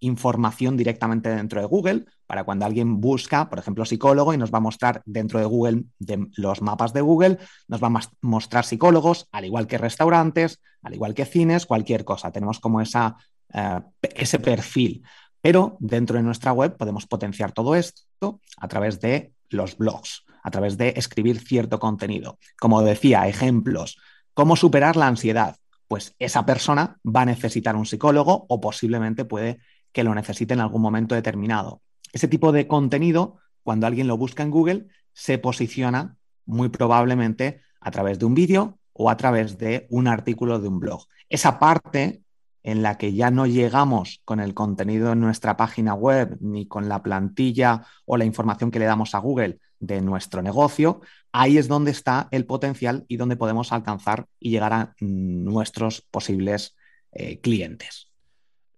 información 0.00 0.74
directamente 0.76 1.28
dentro 1.28 1.60
de 1.60 1.66
Google 1.66 2.06
para 2.32 2.44
cuando 2.44 2.64
alguien 2.64 2.98
busca, 2.98 3.50
por 3.50 3.58
ejemplo, 3.58 3.84
psicólogo 3.84 4.32
y 4.32 4.38
nos 4.38 4.50
va 4.50 4.56
a 4.56 4.62
mostrar 4.62 5.02
dentro 5.04 5.38
de 5.38 5.44
Google, 5.44 5.84
de 5.98 6.28
los 6.38 6.62
mapas 6.62 6.94
de 6.94 7.02
Google, 7.02 7.36
nos 7.68 7.82
va 7.82 7.88
a 7.88 8.00
mostrar 8.22 8.64
psicólogos, 8.64 9.28
al 9.32 9.44
igual 9.44 9.66
que 9.66 9.76
restaurantes, 9.76 10.58
al 10.82 10.94
igual 10.94 11.12
que 11.12 11.26
cines, 11.26 11.66
cualquier 11.66 12.06
cosa. 12.06 12.32
Tenemos 12.32 12.58
como 12.58 12.80
esa, 12.80 13.18
eh, 13.52 13.80
ese 14.14 14.38
perfil. 14.38 15.02
Pero 15.42 15.76
dentro 15.78 16.16
de 16.16 16.22
nuestra 16.22 16.54
web 16.54 16.74
podemos 16.78 17.06
potenciar 17.06 17.52
todo 17.52 17.74
esto 17.74 18.40
a 18.56 18.66
través 18.66 18.98
de 18.98 19.34
los 19.50 19.76
blogs 19.76 20.24
a 20.42 20.50
través 20.50 20.78
de 20.78 20.94
escribir 20.96 21.38
cierto 21.38 21.78
contenido. 21.78 22.38
Como 22.58 22.80
decía, 22.80 23.28
ejemplos, 23.28 23.98
¿cómo 24.32 24.56
superar 24.56 24.96
la 24.96 25.06
ansiedad? 25.06 25.56
Pues 25.86 26.14
esa 26.18 26.46
persona 26.46 26.96
va 27.04 27.20
a 27.20 27.26
necesitar 27.26 27.76
un 27.76 27.84
psicólogo 27.84 28.46
o 28.48 28.58
posiblemente 28.58 29.26
puede 29.26 29.58
que 29.92 30.02
lo 30.02 30.14
necesite 30.14 30.54
en 30.54 30.60
algún 30.60 30.80
momento 30.80 31.14
determinado. 31.14 31.82
Ese 32.12 32.28
tipo 32.28 32.52
de 32.52 32.66
contenido, 32.66 33.38
cuando 33.62 33.86
alguien 33.86 34.06
lo 34.06 34.16
busca 34.16 34.42
en 34.42 34.50
Google, 34.50 34.86
se 35.12 35.38
posiciona 35.38 36.16
muy 36.46 36.68
probablemente 36.68 37.62
a 37.80 37.90
través 37.90 38.18
de 38.18 38.26
un 38.26 38.34
vídeo 38.34 38.78
o 38.92 39.10
a 39.10 39.16
través 39.16 39.58
de 39.58 39.86
un 39.90 40.06
artículo 40.06 40.58
de 40.58 40.68
un 40.68 40.78
blog. 40.78 41.06
Esa 41.28 41.58
parte 41.58 42.22
en 42.62 42.82
la 42.82 42.96
que 42.96 43.12
ya 43.12 43.30
no 43.30 43.46
llegamos 43.46 44.20
con 44.24 44.38
el 44.40 44.54
contenido 44.54 45.12
en 45.12 45.20
nuestra 45.20 45.56
página 45.56 45.94
web 45.94 46.36
ni 46.40 46.66
con 46.66 46.88
la 46.88 47.02
plantilla 47.02 47.86
o 48.04 48.16
la 48.16 48.24
información 48.24 48.70
que 48.70 48.78
le 48.78 48.84
damos 48.84 49.14
a 49.14 49.18
Google 49.18 49.58
de 49.80 50.00
nuestro 50.00 50.42
negocio, 50.42 51.00
ahí 51.32 51.58
es 51.58 51.66
donde 51.66 51.90
está 51.90 52.28
el 52.30 52.46
potencial 52.46 53.04
y 53.08 53.16
donde 53.16 53.36
podemos 53.36 53.72
alcanzar 53.72 54.26
y 54.38 54.50
llegar 54.50 54.72
a 54.72 54.94
nuestros 55.00 56.02
posibles 56.02 56.76
eh, 57.10 57.40
clientes. 57.40 58.11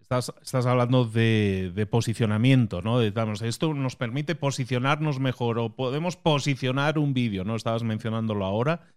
Estás, 0.05 0.67
hablando 0.67 1.07
de, 1.07 1.89
posicionamiento, 1.91 2.83
¿no? 2.83 3.01
esto 3.01 3.75
nos 3.75 3.97
permite 3.97 4.35
posicionarnos 4.35 5.19
mejor 5.19 5.59
o 5.59 5.75
podemos 5.75 6.17
posicionar 6.17 6.99
un 6.99 7.15
vídeo, 7.15 7.45
¿no? 7.45 7.57
Estabas 7.57 7.83
mencionándolo 7.85 8.45
ahora. 8.45 8.89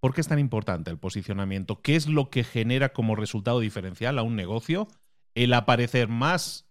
¿Por 0.00 0.14
qué 0.14 0.20
es 0.20 0.28
tan 0.28 0.38
importante 0.38 0.90
el 0.90 0.98
posicionamiento? 0.98 1.82
¿Qué 1.82 1.96
es 1.96 2.08
lo 2.08 2.30
que 2.30 2.44
genera 2.44 2.94
como 2.94 3.14
resultado 3.14 3.60
diferencial 3.60 4.18
a 4.18 4.22
un 4.22 4.36
negocio? 4.36 4.88
El 5.34 5.52
aparecer 5.52 6.08
más 6.08 6.68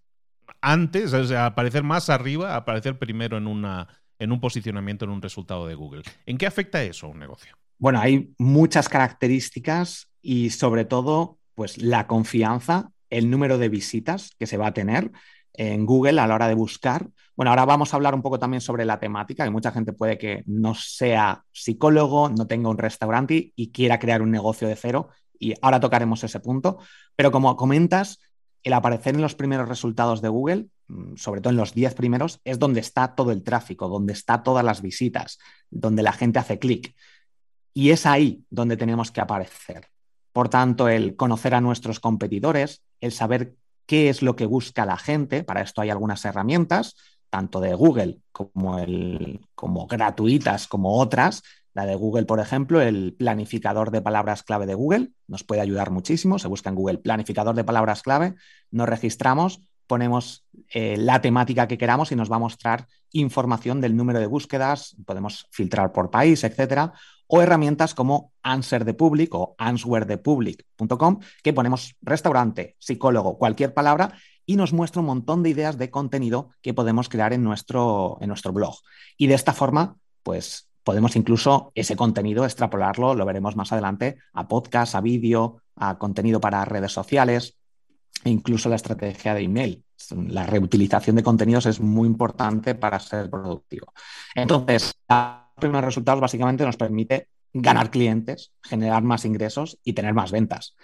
antes, 0.61 1.13
o 1.13 1.25
sea, 1.25 1.45
aparecer 1.45 1.83
más 1.83 2.09
arriba, 2.09 2.55
aparecer 2.55 2.97
primero 2.97 3.37
en, 3.37 3.47
una, 3.47 3.87
en 4.17 4.31
un 4.31 4.39
posicionamiento, 4.39 5.05
en 5.05 5.11
un 5.11 5.21
resultado 5.21 5.67
de 5.67 5.75
Google. 5.75 6.03
¿En 6.25 6.37
qué 6.37 6.47
afecta 6.47 6.81
eso 6.83 7.05
a 7.05 7.09
un 7.09 7.19
negocio? 7.19 7.55
Bueno, 7.77 7.99
hay 7.99 8.33
muchas 8.39 8.89
características 8.89 10.09
y 10.21 10.49
sobre 10.49 10.85
todo, 10.85 11.37
pues 11.53 11.77
la 11.77 12.07
confianza, 12.07 12.91
el 13.09 13.29
número 13.29 13.57
de 13.57 13.69
visitas 13.69 14.31
que 14.37 14.47
se 14.47 14.57
va 14.57 14.67
a 14.67 14.73
tener 14.73 15.11
en 15.53 15.85
Google 15.85 16.21
a 16.21 16.27
la 16.27 16.35
hora 16.35 16.47
de 16.47 16.53
buscar. 16.53 17.09
Bueno, 17.35 17.49
ahora 17.49 17.65
vamos 17.65 17.93
a 17.93 17.97
hablar 17.97 18.15
un 18.15 18.21
poco 18.21 18.39
también 18.39 18.61
sobre 18.61 18.85
la 18.85 18.99
temática, 18.99 19.43
que 19.43 19.49
mucha 19.49 19.71
gente 19.71 19.93
puede 19.93 20.17
que 20.17 20.43
no 20.45 20.75
sea 20.75 21.43
psicólogo, 21.51 22.29
no 22.29 22.47
tenga 22.47 22.69
un 22.69 22.77
restaurante 22.77 23.51
y 23.55 23.71
quiera 23.71 23.99
crear 23.99 24.21
un 24.21 24.31
negocio 24.31 24.67
de 24.67 24.75
cero, 24.75 25.09
y 25.39 25.53
ahora 25.61 25.79
tocaremos 25.79 26.23
ese 26.23 26.39
punto. 26.39 26.77
Pero 27.15 27.31
como 27.31 27.55
comentas, 27.55 28.19
el 28.63 28.73
aparecer 28.73 29.15
en 29.15 29.21
los 29.21 29.35
primeros 29.35 29.67
resultados 29.67 30.21
de 30.21 30.29
Google, 30.29 30.67
mm, 30.87 31.15
sobre 31.15 31.41
todo 31.41 31.51
en 31.51 31.57
los 31.57 31.73
10 31.73 31.95
primeros, 31.95 32.39
es 32.43 32.59
donde 32.59 32.79
está 32.79 33.15
todo 33.15 33.31
el 33.31 33.43
tráfico, 33.43 33.87
donde 33.87 34.13
está 34.13 34.43
todas 34.43 34.63
las 34.63 34.81
visitas, 34.81 35.39
donde 35.69 36.03
la 36.03 36.13
gente 36.13 36.39
hace 36.39 36.59
clic. 36.59 36.95
Y 37.73 37.91
es 37.91 38.05
ahí 38.05 38.43
donde 38.49 38.77
tenemos 38.77 39.11
que 39.11 39.21
aparecer. 39.21 39.87
Por 40.37 40.49
tanto, 40.49 40.87
el 40.87 41.15
conocer 41.15 41.55
a 41.55 41.61
nuestros 41.61 41.99
competidores, 41.99 42.83
el 43.01 43.11
saber 43.11 43.55
qué 43.87 44.07
es 44.07 44.21
lo 44.21 44.35
que 44.35 44.45
busca 44.45 44.85
la 44.85 44.95
gente. 44.95 45.43
Para 45.43 45.61
esto 45.61 45.81
hay 45.81 45.89
algunas 45.89 46.23
herramientas, 46.25 46.95
tanto 47.31 47.59
de 47.59 47.73
Google 47.73 48.19
como, 48.31 48.77
gratuitas 49.87 50.67
como 50.67 50.99
otras. 50.99 51.41
La 51.73 51.87
de 51.87 51.95
Google, 51.95 52.25
por 52.25 52.39
ejemplo, 52.39 52.79
el 52.81 53.15
planificador 53.17 53.89
de 53.89 54.03
palabras 54.03 54.43
clave 54.43 54.67
de 54.67 54.75
Google 54.75 55.09
nos 55.25 55.43
puede 55.43 55.61
ayudar 55.61 55.89
muchísimo. 55.89 56.37
Se 56.37 56.47
busca 56.47 56.69
en 56.69 56.75
Google 56.75 56.99
planificador 56.99 57.55
de 57.55 57.63
palabras 57.63 58.03
clave, 58.03 58.35
nos 58.69 58.87
registramos, 58.87 59.61
ponemos 59.87 60.45
eh, 60.69 60.97
la 60.97 61.19
temática 61.19 61.67
que 61.67 61.79
queramos 61.79 62.11
y 62.11 62.15
nos 62.15 62.31
va 62.31 62.35
a 62.35 62.39
mostrar 62.45 62.85
información 63.11 63.81
del 63.81 63.95
número 63.95 64.19
de 64.19 64.27
búsquedas, 64.27 64.95
podemos 65.03 65.47
filtrar 65.49 65.91
por 65.93 66.11
país, 66.11 66.43
etcétera, 66.43 66.93
o 67.27 67.41
herramientas 67.41 67.93
como 67.93 68.31
Answer 68.41 68.85
the 68.85 68.93
Public 68.93 69.33
o 69.35 69.55
answerthepublic.com, 69.57 71.19
que 71.43 71.53
ponemos 71.53 71.95
restaurante, 72.01 72.75
psicólogo, 72.79 73.37
cualquier 73.37 73.73
palabra 73.73 74.13
y 74.45 74.55
nos 74.55 74.73
muestra 74.73 75.01
un 75.01 75.07
montón 75.07 75.43
de 75.43 75.49
ideas 75.49 75.77
de 75.77 75.91
contenido 75.91 76.49
que 76.61 76.73
podemos 76.73 77.09
crear 77.09 77.33
en 77.33 77.43
nuestro, 77.43 78.17
en 78.21 78.29
nuestro 78.29 78.53
blog. 78.53 78.75
Y 79.17 79.27
de 79.27 79.35
esta 79.35 79.53
forma, 79.53 79.97
pues 80.23 80.69
podemos 80.83 81.17
incluso 81.17 81.73
ese 81.75 81.97
contenido 81.97 82.45
extrapolarlo, 82.45 83.13
lo 83.13 83.25
veremos 83.25 83.57
más 83.57 83.73
adelante, 83.73 84.19
a 84.31 84.47
podcast, 84.47 84.95
a 84.95 85.01
vídeo, 85.01 85.61
a 85.75 85.97
contenido 85.97 86.39
para 86.39 86.63
redes 86.63 86.93
sociales 86.93 87.57
e 88.23 88.29
incluso 88.29 88.69
la 88.69 88.77
estrategia 88.77 89.33
de 89.33 89.41
email. 89.41 89.83
La 90.27 90.45
reutilización 90.45 91.17
de 91.17 91.23
contenidos 91.23 91.65
es 91.65 91.81
muy 91.81 92.07
importante 92.07 92.73
para 92.75 92.99
ser 92.99 93.29
productivo. 93.29 93.93
Entonces, 94.33 94.93
primeros 95.57 95.85
resultados 95.85 96.21
básicamente 96.21 96.65
nos 96.65 96.77
permite 96.77 97.27
ganar 97.53 97.91
clientes, 97.91 98.51
generar 98.61 99.03
más 99.03 99.25
ingresos 99.25 99.79
y 99.83 99.93
tener 99.93 100.13
más 100.13 100.31
ventas. 100.31 100.75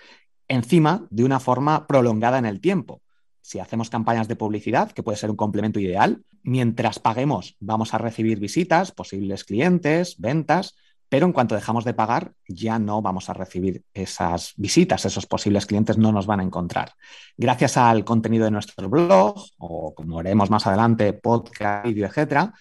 Encima, 0.48 1.08
de 1.10 1.24
una 1.24 1.40
forma 1.40 1.88
prolongada 1.88 2.38
en 2.38 2.46
el 2.46 2.60
tiempo. 2.60 3.02
Si 3.42 3.60
hacemos 3.60 3.90
campañas 3.90 4.28
de 4.28 4.36
publicidad, 4.36 4.92
que 4.92 5.04
puede 5.04 5.18
ser 5.18 5.30
un 5.30 5.36
complemento 5.36 5.80
ideal, 5.80 6.24
mientras 6.44 7.00
paguemos 7.00 7.56
vamos 7.60 7.94
a 7.94 7.98
recibir 7.98 8.40
visitas, 8.40 8.92
posibles 8.92 9.44
clientes, 9.44 10.16
ventas, 10.18 10.76
pero 11.10 11.28
en 11.28 11.34
cuanto 11.34 11.54
dejamos 11.54 11.86
de 11.86 11.94
pagar 11.94 12.34
ya 12.48 12.80
no 12.80 13.02
vamos 13.02 13.30
a 13.30 13.34
recibir 13.34 13.84
esas 13.94 14.54
visitas, 14.58 15.06
esos 15.06 15.28
posibles 15.28 15.66
clientes 15.66 15.98
no 15.98 16.12
nos 16.12 16.26
van 16.26 16.40
a 16.40 16.44
encontrar. 16.44 16.94
Gracias 17.38 17.78
al 17.78 18.04
contenido 18.04 18.46
de 18.46 18.52
nuestro 18.52 18.90
blog 18.90 19.36
o 19.58 19.94
como 19.94 20.18
veremos 20.18 20.50
más 20.50 20.66
adelante, 20.66 21.14
podcast, 21.14 21.86
vídeo, 21.86 22.08
etcétera, 22.08 22.54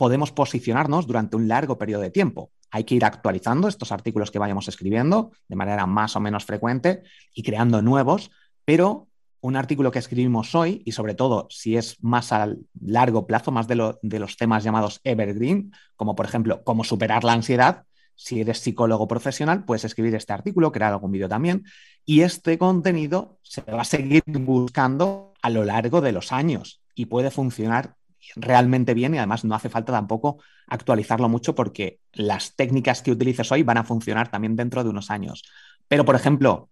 podemos 0.00 0.32
posicionarnos 0.32 1.06
durante 1.06 1.36
un 1.36 1.46
largo 1.46 1.76
periodo 1.76 2.00
de 2.00 2.10
tiempo. 2.10 2.52
Hay 2.70 2.84
que 2.84 2.94
ir 2.94 3.04
actualizando 3.04 3.68
estos 3.68 3.92
artículos 3.92 4.30
que 4.30 4.38
vayamos 4.38 4.66
escribiendo 4.66 5.32
de 5.46 5.56
manera 5.56 5.84
más 5.84 6.16
o 6.16 6.20
menos 6.20 6.46
frecuente 6.46 7.02
y 7.34 7.42
creando 7.42 7.82
nuevos, 7.82 8.30
pero 8.64 9.08
un 9.42 9.56
artículo 9.56 9.90
que 9.90 9.98
escribimos 9.98 10.54
hoy, 10.54 10.80
y 10.86 10.92
sobre 10.92 11.14
todo 11.14 11.48
si 11.50 11.76
es 11.76 12.02
más 12.02 12.32
a 12.32 12.48
largo 12.80 13.26
plazo, 13.26 13.50
más 13.50 13.68
de, 13.68 13.94
de 14.00 14.18
los 14.18 14.38
temas 14.38 14.64
llamados 14.64 15.02
evergreen, 15.04 15.70
como 15.96 16.16
por 16.16 16.24
ejemplo 16.24 16.64
cómo 16.64 16.82
superar 16.82 17.22
la 17.22 17.34
ansiedad, 17.34 17.84
si 18.14 18.40
eres 18.40 18.58
psicólogo 18.60 19.06
profesional, 19.06 19.66
puedes 19.66 19.84
escribir 19.84 20.14
este 20.14 20.32
artículo, 20.32 20.72
crear 20.72 20.94
algún 20.94 21.12
vídeo 21.12 21.28
también, 21.28 21.64
y 22.06 22.22
este 22.22 22.56
contenido 22.56 23.38
se 23.42 23.60
va 23.60 23.82
a 23.82 23.84
seguir 23.84 24.22
buscando 24.26 25.34
a 25.42 25.50
lo 25.50 25.62
largo 25.62 26.00
de 26.00 26.12
los 26.12 26.32
años 26.32 26.80
y 26.94 27.04
puede 27.04 27.30
funcionar 27.30 27.96
realmente 28.36 28.94
bien 28.94 29.14
y 29.14 29.18
además 29.18 29.44
no 29.44 29.54
hace 29.54 29.68
falta 29.68 29.92
tampoco 29.92 30.38
actualizarlo 30.66 31.28
mucho 31.28 31.54
porque 31.54 32.00
las 32.12 32.54
técnicas 32.54 33.02
que 33.02 33.10
utilices 33.10 33.50
hoy 33.52 33.62
van 33.62 33.78
a 33.78 33.84
funcionar 33.84 34.30
también 34.30 34.56
dentro 34.56 34.84
de 34.84 34.90
unos 34.90 35.10
años. 35.10 35.44
Pero, 35.88 36.04
por 36.04 36.14
ejemplo, 36.14 36.70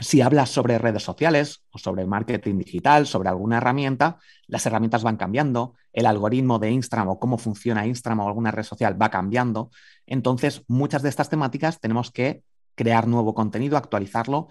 si 0.00 0.20
hablas 0.20 0.50
sobre 0.50 0.78
redes 0.78 1.02
sociales 1.02 1.64
o 1.70 1.78
sobre 1.78 2.06
marketing 2.06 2.58
digital, 2.58 3.06
sobre 3.06 3.28
alguna 3.28 3.58
herramienta, 3.58 4.18
las 4.46 4.66
herramientas 4.66 5.02
van 5.02 5.16
cambiando, 5.16 5.74
el 5.92 6.06
algoritmo 6.06 6.58
de 6.58 6.70
Instagram 6.70 7.08
o 7.08 7.20
cómo 7.20 7.38
funciona 7.38 7.86
Instagram 7.86 8.20
o 8.20 8.28
alguna 8.28 8.50
red 8.50 8.64
social 8.64 9.00
va 9.00 9.10
cambiando. 9.10 9.70
Entonces, 10.06 10.62
muchas 10.66 11.02
de 11.02 11.10
estas 11.10 11.28
temáticas 11.28 11.78
tenemos 11.80 12.10
que 12.10 12.42
crear 12.74 13.06
nuevo 13.06 13.34
contenido, 13.34 13.76
actualizarlo 13.76 14.48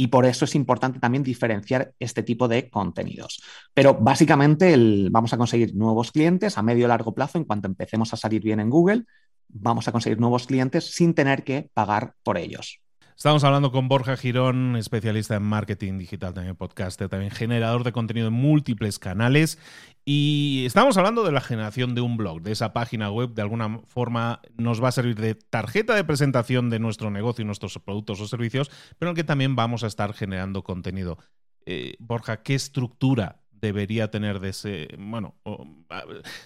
y 0.00 0.06
por 0.06 0.24
eso 0.24 0.46
es 0.46 0.54
importante 0.54 0.98
también 0.98 1.22
diferenciar 1.22 1.92
este 1.98 2.22
tipo 2.22 2.48
de 2.48 2.70
contenidos. 2.70 3.42
Pero 3.74 3.92
básicamente 4.00 4.74
vamos 5.10 5.34
a 5.34 5.36
conseguir 5.36 5.76
nuevos 5.76 6.10
clientes 6.10 6.56
a 6.56 6.62
medio 6.62 6.86
y 6.86 6.88
largo 6.88 7.12
plazo 7.12 7.36
en 7.36 7.44
cuanto 7.44 7.68
empecemos 7.68 8.14
a 8.14 8.16
salir 8.16 8.40
bien 8.42 8.60
en 8.60 8.70
Google. 8.70 9.04
Vamos 9.48 9.88
a 9.88 9.92
conseguir 9.92 10.18
nuevos 10.18 10.46
clientes 10.46 10.86
sin 10.86 11.12
tener 11.12 11.44
que 11.44 11.68
pagar 11.74 12.14
por 12.22 12.38
ellos. 12.38 12.80
Estamos 13.20 13.44
hablando 13.44 13.70
con 13.70 13.86
Borja 13.86 14.16
Girón, 14.16 14.76
especialista 14.76 15.36
en 15.36 15.42
marketing 15.42 15.98
digital, 15.98 16.32
también 16.32 16.56
podcaster, 16.56 17.10
también 17.10 17.30
generador 17.30 17.84
de 17.84 17.92
contenido 17.92 18.28
en 18.28 18.32
múltiples 18.32 18.98
canales. 18.98 19.58
Y 20.06 20.62
estamos 20.64 20.96
hablando 20.96 21.22
de 21.22 21.30
la 21.30 21.42
generación 21.42 21.94
de 21.94 22.00
un 22.00 22.16
blog, 22.16 22.40
de 22.40 22.52
esa 22.52 22.72
página 22.72 23.10
web, 23.10 23.34
de 23.34 23.42
alguna 23.42 23.80
forma 23.88 24.40
nos 24.56 24.82
va 24.82 24.88
a 24.88 24.92
servir 24.92 25.16
de 25.16 25.34
tarjeta 25.34 25.94
de 25.94 26.02
presentación 26.02 26.70
de 26.70 26.78
nuestro 26.78 27.10
negocio 27.10 27.42
y 27.42 27.44
nuestros 27.44 27.78
productos 27.78 28.22
o 28.22 28.26
servicios, 28.26 28.70
pero 28.98 29.10
en 29.10 29.12
el 29.14 29.16
que 29.16 29.24
también 29.24 29.54
vamos 29.54 29.84
a 29.84 29.88
estar 29.88 30.14
generando 30.14 30.64
contenido. 30.64 31.18
Eh, 31.66 31.96
Borja, 31.98 32.42
¿qué 32.42 32.54
estructura 32.54 33.42
debería 33.52 34.10
tener 34.10 34.40
de 34.40 34.48
ese, 34.48 34.88
bueno, 34.98 35.34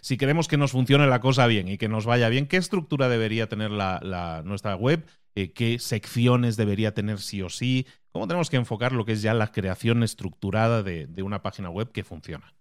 si 0.00 0.16
queremos 0.16 0.48
que 0.48 0.56
nos 0.56 0.72
funcione 0.72 1.06
la 1.06 1.20
cosa 1.20 1.46
bien 1.46 1.68
y 1.68 1.78
que 1.78 1.88
nos 1.88 2.04
vaya 2.04 2.28
bien, 2.28 2.48
¿qué 2.48 2.56
estructura 2.56 3.08
debería 3.08 3.48
tener 3.48 3.70
nuestra 3.70 4.74
web? 4.74 5.06
Eh, 5.34 5.52
¿Qué 5.52 5.78
secciones 5.78 6.56
debería 6.56 6.94
tener 6.94 7.20
sí 7.20 7.42
o 7.42 7.48
sí? 7.48 7.86
¿Cómo 8.12 8.28
tenemos 8.28 8.50
que 8.50 8.56
enfocar 8.56 8.92
lo 8.92 9.04
que 9.04 9.12
es 9.12 9.22
ya 9.22 9.34
la 9.34 9.52
creación 9.52 10.02
estructurada 10.02 10.82
de, 10.82 11.06
de 11.06 11.22
una 11.22 11.42
página 11.42 11.70
web 11.70 11.90
que 11.92 12.04
funciona? 12.04 12.54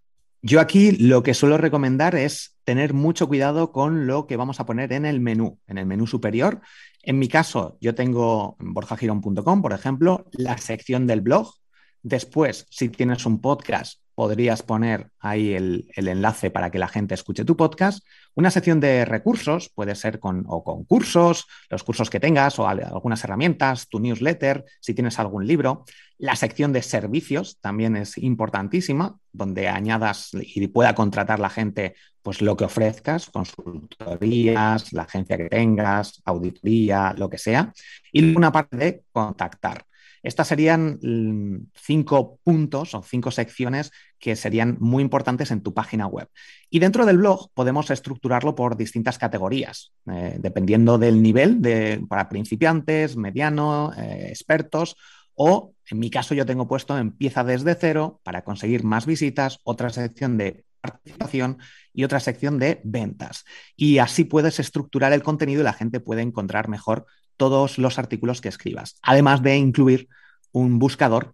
Yo 0.46 0.60
aquí 0.60 0.92
lo 0.92 1.24
que 1.24 1.34
suelo 1.34 1.58
recomendar 1.58 2.16
es 2.16 2.58
tener 2.66 2.94
mucho 2.94 3.30
cuidado 3.30 3.72
con 3.72 4.08
lo 4.08 4.28
que 4.28 4.36
vamos 4.36 4.60
a 4.60 4.66
poner 4.66 4.92
en 4.92 5.06
el 5.06 5.22
menú, 5.22 5.60
en 5.68 5.78
el 5.78 5.86
menú 5.86 6.06
superior. 6.06 6.60
En 7.02 7.18
mi 7.18 7.30
caso, 7.30 7.78
yo 7.80 7.96
tengo 7.96 8.58
en 8.60 8.74
borjagirón.com, 8.74 9.62
por 9.62 9.72
ejemplo, 9.72 10.26
la 10.34 10.58
sección 10.58 11.08
del 11.08 11.22
blog. 11.22 11.54
Después, 12.02 12.68
si 12.70 12.90
tienes 12.90 13.26
un 13.26 13.40
podcast, 13.40 14.03
podrías 14.16 14.62
poner 14.64 15.10
ahí 15.20 15.54
el, 15.54 15.88
enlace 15.96 16.52
para 16.52 16.70
que 16.70 16.80
la 16.80 16.88
gente 16.88 17.14
escuche 17.14 17.46
tu 17.46 17.58
podcast. 17.58 18.06
Una 18.36 18.52
sección 18.52 18.80
de 18.80 19.06
recursos, 19.06 19.70
puede 19.70 19.96
ser 19.96 20.20
con, 20.20 20.44
o 20.48 20.64
con 20.64 20.84
cursos, 20.86 21.48
los 21.70 21.84
cursos 21.84 22.10
que 22.10 22.20
tengas 22.20 22.60
o 22.60 22.68
algunas 22.68 23.24
herramientas, 23.24 23.88
tu 23.88 24.00
newsletter, 24.00 24.66
si 24.80 24.94
tienes 24.94 25.20
algún 25.20 25.48
libro. 25.48 25.86
La 26.18 26.36
sección 26.36 26.74
de 26.74 26.82
servicios 26.82 27.60
también 27.60 27.96
es 27.96 28.18
importantísima, 28.18 29.18
donde 29.32 29.68
añadas 29.68 30.30
y 30.34 30.68
pueda 30.68 30.96
contratar 30.96 31.40
la 31.40 31.50
gente 31.50 31.96
pues 32.22 32.42
lo 32.42 32.56
que 32.56 32.64
ofrezcas, 32.64 33.30
consultorías, 33.30 34.94
la 34.94 35.04
agencia 35.04 35.38
que 35.38 35.50
tengas, 35.50 36.22
auditoría, 36.24 37.14
lo 37.18 37.30
que 37.30 37.38
sea. 37.38 37.74
Y 38.12 38.34
una 38.34 38.52
parte 38.52 38.78
de 38.78 39.04
contactar. 39.12 39.86
Estas 40.24 40.48
serían 40.48 41.00
mm, 41.02 41.68
cinco 41.76 42.40
puntos 42.44 42.96
o 42.96 43.04
cinco 43.04 43.30
secciones 43.30 43.92
que 44.18 44.36
serían 44.36 44.78
muy 44.80 45.04
importantes 45.04 45.52
en 45.52 45.62
tu 45.62 45.74
página 45.74 46.08
web. 46.08 46.30
Y 46.70 46.80
dentro 46.80 47.06
del 47.06 47.18
blog 47.18 47.52
podemos 47.54 47.92
estructurarlo 47.92 48.56
por 48.56 48.78
distintas 48.78 49.18
categorías, 49.18 49.94
eh, 50.10 50.38
dependiendo 50.40 50.98
del 50.98 51.22
nivel 51.22 51.60
para 52.08 52.30
principiantes, 52.30 53.18
mediano, 53.18 53.92
eh, 53.98 54.30
expertos 54.30 54.96
o 55.36 55.74
en 55.90 56.00
mi 56.00 56.10
caso 56.10 56.34
yo 56.34 56.46
tengo 56.46 56.68
puesto 56.68 56.98
empieza 56.98 57.44
desde 57.44 57.76
cero 57.76 58.22
para 58.24 58.44
conseguir 58.44 58.84
más 58.84 59.06
visitas, 59.06 59.60
otra 59.64 59.90
sección 59.90 60.38
de 60.38 60.66
participación 60.82 61.60
y 61.94 62.04
otra 62.04 62.20
sección 62.20 62.60
de 62.60 62.82
ventas. 62.84 63.46
Y 63.76 64.00
así 64.00 64.26
puedes 64.26 64.60
estructurar 64.60 65.14
el 65.14 65.24
contenido 65.24 65.62
y 65.62 65.64
la 65.64 65.74
gente 65.74 66.00
puede 66.00 66.22
encontrar 66.22 66.68
mejor 66.68 67.06
todos 67.38 67.78
los 67.78 68.00
artículos 68.00 68.42
que 68.42 68.50
escribas, 68.50 68.98
además 69.02 69.42
de 69.42 69.58
incluir 69.58 70.08
un 70.52 70.80
buscador 70.80 71.34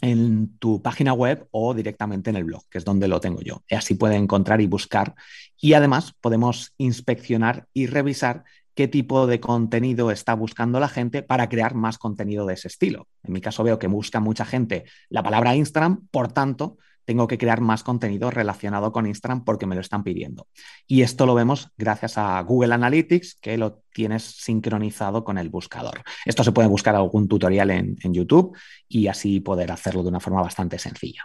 en 0.00 0.56
tu 0.58 0.82
página 0.82 1.12
web 1.12 1.46
o 1.50 1.74
directamente 1.74 2.30
en 2.30 2.36
el 2.36 2.44
blog, 2.44 2.62
que 2.68 2.78
es 2.78 2.84
donde 2.84 3.08
lo 3.08 3.20
tengo 3.20 3.40
yo. 3.40 3.62
Así 3.70 3.94
puede 3.94 4.16
encontrar 4.16 4.60
y 4.60 4.66
buscar. 4.66 5.14
Y 5.58 5.72
además 5.72 6.12
podemos 6.20 6.74
inspeccionar 6.76 7.66
y 7.72 7.86
revisar 7.86 8.44
qué 8.74 8.88
tipo 8.88 9.26
de 9.26 9.40
contenido 9.40 10.10
está 10.10 10.34
buscando 10.34 10.78
la 10.80 10.88
gente 10.88 11.22
para 11.22 11.48
crear 11.48 11.74
más 11.74 11.96
contenido 11.96 12.44
de 12.44 12.54
ese 12.54 12.68
estilo. 12.68 13.08
En 13.22 13.32
mi 13.32 13.40
caso 13.40 13.64
veo 13.64 13.78
que 13.78 13.86
busca 13.86 14.20
mucha 14.20 14.44
gente 14.44 14.84
la 15.08 15.22
palabra 15.22 15.56
Instagram, 15.56 16.06
por 16.10 16.30
tanto, 16.30 16.76
tengo 17.06 17.26
que 17.28 17.38
crear 17.38 17.62
más 17.62 17.82
contenido 17.82 18.30
relacionado 18.30 18.92
con 18.92 19.06
Instagram 19.06 19.44
porque 19.44 19.64
me 19.64 19.76
lo 19.76 19.80
están 19.80 20.04
pidiendo. 20.04 20.48
Y 20.86 21.02
esto 21.02 21.24
lo 21.24 21.34
vemos 21.34 21.70
gracias 21.78 22.18
a 22.18 22.38
Google 22.42 22.74
Analytics, 22.74 23.36
que 23.40 23.56
lo 23.56 23.82
tienes 23.94 24.24
sincronizado 24.24 25.24
con 25.24 25.38
el 25.38 25.48
buscador. 25.48 26.02
Esto 26.26 26.44
se 26.44 26.52
puede 26.52 26.68
buscar 26.68 26.96
algún 26.96 27.28
tutorial 27.28 27.70
en, 27.70 27.96
YouTube 28.12 28.56
y 28.88 29.08
así 29.08 29.40
poder 29.40 29.70
hacerlo 29.70 30.02
de 30.02 30.08
una 30.08 30.20
forma 30.20 30.42
bastante 30.42 30.78
sencilla 30.78 31.24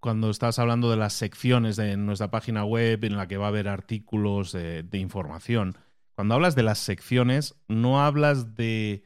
cuando 0.00 0.30
estás 0.30 0.58
hablando 0.58 0.90
de 0.90 0.96
las 0.96 1.12
secciones 1.12 1.76
de 1.76 1.96
nuestra 1.96 2.28
página 2.28 2.64
web 2.64 3.04
en 3.04 3.16
la 3.16 3.28
que 3.28 3.36
va 3.36 3.44
a 3.44 3.48
haber 3.48 3.68
artículos 3.68 4.50
de, 4.50 4.84
información, 4.94 5.76
cuando 6.16 6.34
hablas 6.34 6.56
de 6.56 6.64
las 6.64 6.78
secciones, 6.78 7.54
no 7.68 8.02
hablas 8.02 8.56
de 8.56 9.04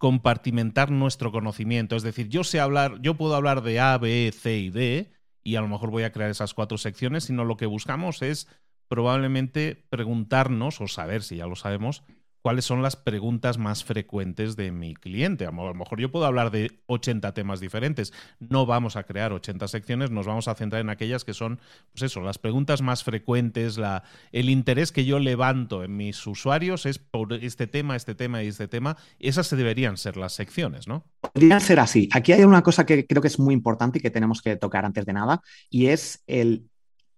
compartimentar 0.00 0.90
nuestro 0.90 1.30
conocimiento. 1.30 1.94
Es 1.94 2.02
decir, 2.02 2.30
yo 2.30 2.42
sé 2.42 2.58
hablar, 2.58 3.02
yo 3.02 3.18
puedo 3.18 3.34
hablar 3.34 3.60
de 3.60 3.80
A, 3.80 3.98
B, 3.98 4.32
C 4.32 4.56
y 4.56 4.70
D, 4.70 5.12
y 5.44 5.56
a 5.56 5.60
lo 5.60 5.68
mejor 5.68 5.90
voy 5.90 6.04
a 6.04 6.10
crear 6.10 6.30
esas 6.30 6.54
cuatro 6.54 6.78
secciones, 6.78 7.24
sino 7.24 7.44
lo 7.44 7.58
que 7.58 7.66
buscamos 7.66 8.22
es 8.22 8.48
probablemente 8.88 9.84
preguntarnos, 9.90 10.80
o 10.80 10.88
saber 10.88 11.22
si 11.22 11.36
ya 11.36 11.46
lo 11.46 11.54
sabemos, 11.54 12.02
cuáles 12.42 12.64
son 12.64 12.82
las 12.82 12.96
preguntas 12.96 13.58
más 13.58 13.84
frecuentes 13.84 14.56
de 14.56 14.72
mi 14.72 14.94
cliente. 14.94 15.46
A 15.46 15.50
lo 15.50 15.74
mejor 15.74 16.00
yo 16.00 16.10
puedo 16.10 16.24
hablar 16.24 16.50
de 16.50 16.80
80 16.86 17.34
temas 17.34 17.60
diferentes. 17.60 18.12
No 18.38 18.66
vamos 18.66 18.96
a 18.96 19.04
crear 19.04 19.32
80 19.32 19.68
secciones, 19.68 20.10
nos 20.10 20.26
vamos 20.26 20.48
a 20.48 20.54
centrar 20.54 20.80
en 20.80 20.90
aquellas 20.90 21.24
que 21.24 21.34
son, 21.34 21.60
pues 21.92 22.02
eso, 22.02 22.20
las 22.20 22.38
preguntas 22.38 22.82
más 22.82 23.04
frecuentes, 23.04 23.76
la, 23.76 24.04
el 24.32 24.48
interés 24.48 24.92
que 24.92 25.04
yo 25.04 25.18
levanto 25.18 25.84
en 25.84 25.96
mis 25.96 26.26
usuarios 26.26 26.86
es 26.86 26.98
por 26.98 27.32
este 27.34 27.66
tema, 27.66 27.96
este 27.96 28.14
tema 28.14 28.42
y 28.42 28.48
este 28.48 28.68
tema. 28.68 28.96
Esas 29.18 29.46
se 29.46 29.56
deberían 29.56 29.96
ser 29.96 30.16
las 30.16 30.32
secciones, 30.32 30.88
¿no? 30.88 31.04
Podrían 31.20 31.60
ser 31.60 31.80
así. 31.80 32.08
Aquí 32.12 32.32
hay 32.32 32.44
una 32.44 32.62
cosa 32.62 32.86
que 32.86 33.06
creo 33.06 33.22
que 33.22 33.28
es 33.28 33.38
muy 33.38 33.54
importante 33.54 33.98
y 33.98 34.02
que 34.02 34.10
tenemos 34.10 34.40
que 34.42 34.56
tocar 34.56 34.84
antes 34.84 35.04
de 35.04 35.12
nada, 35.12 35.42
y 35.68 35.86
es 35.86 36.22
el 36.26 36.66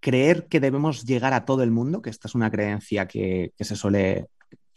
creer 0.00 0.48
que 0.48 0.58
debemos 0.58 1.04
llegar 1.04 1.32
a 1.32 1.44
todo 1.44 1.62
el 1.62 1.70
mundo, 1.70 2.02
que 2.02 2.10
esta 2.10 2.26
es 2.26 2.34
una 2.34 2.50
creencia 2.50 3.06
que, 3.06 3.52
que 3.56 3.64
se 3.64 3.76
suele 3.76 4.26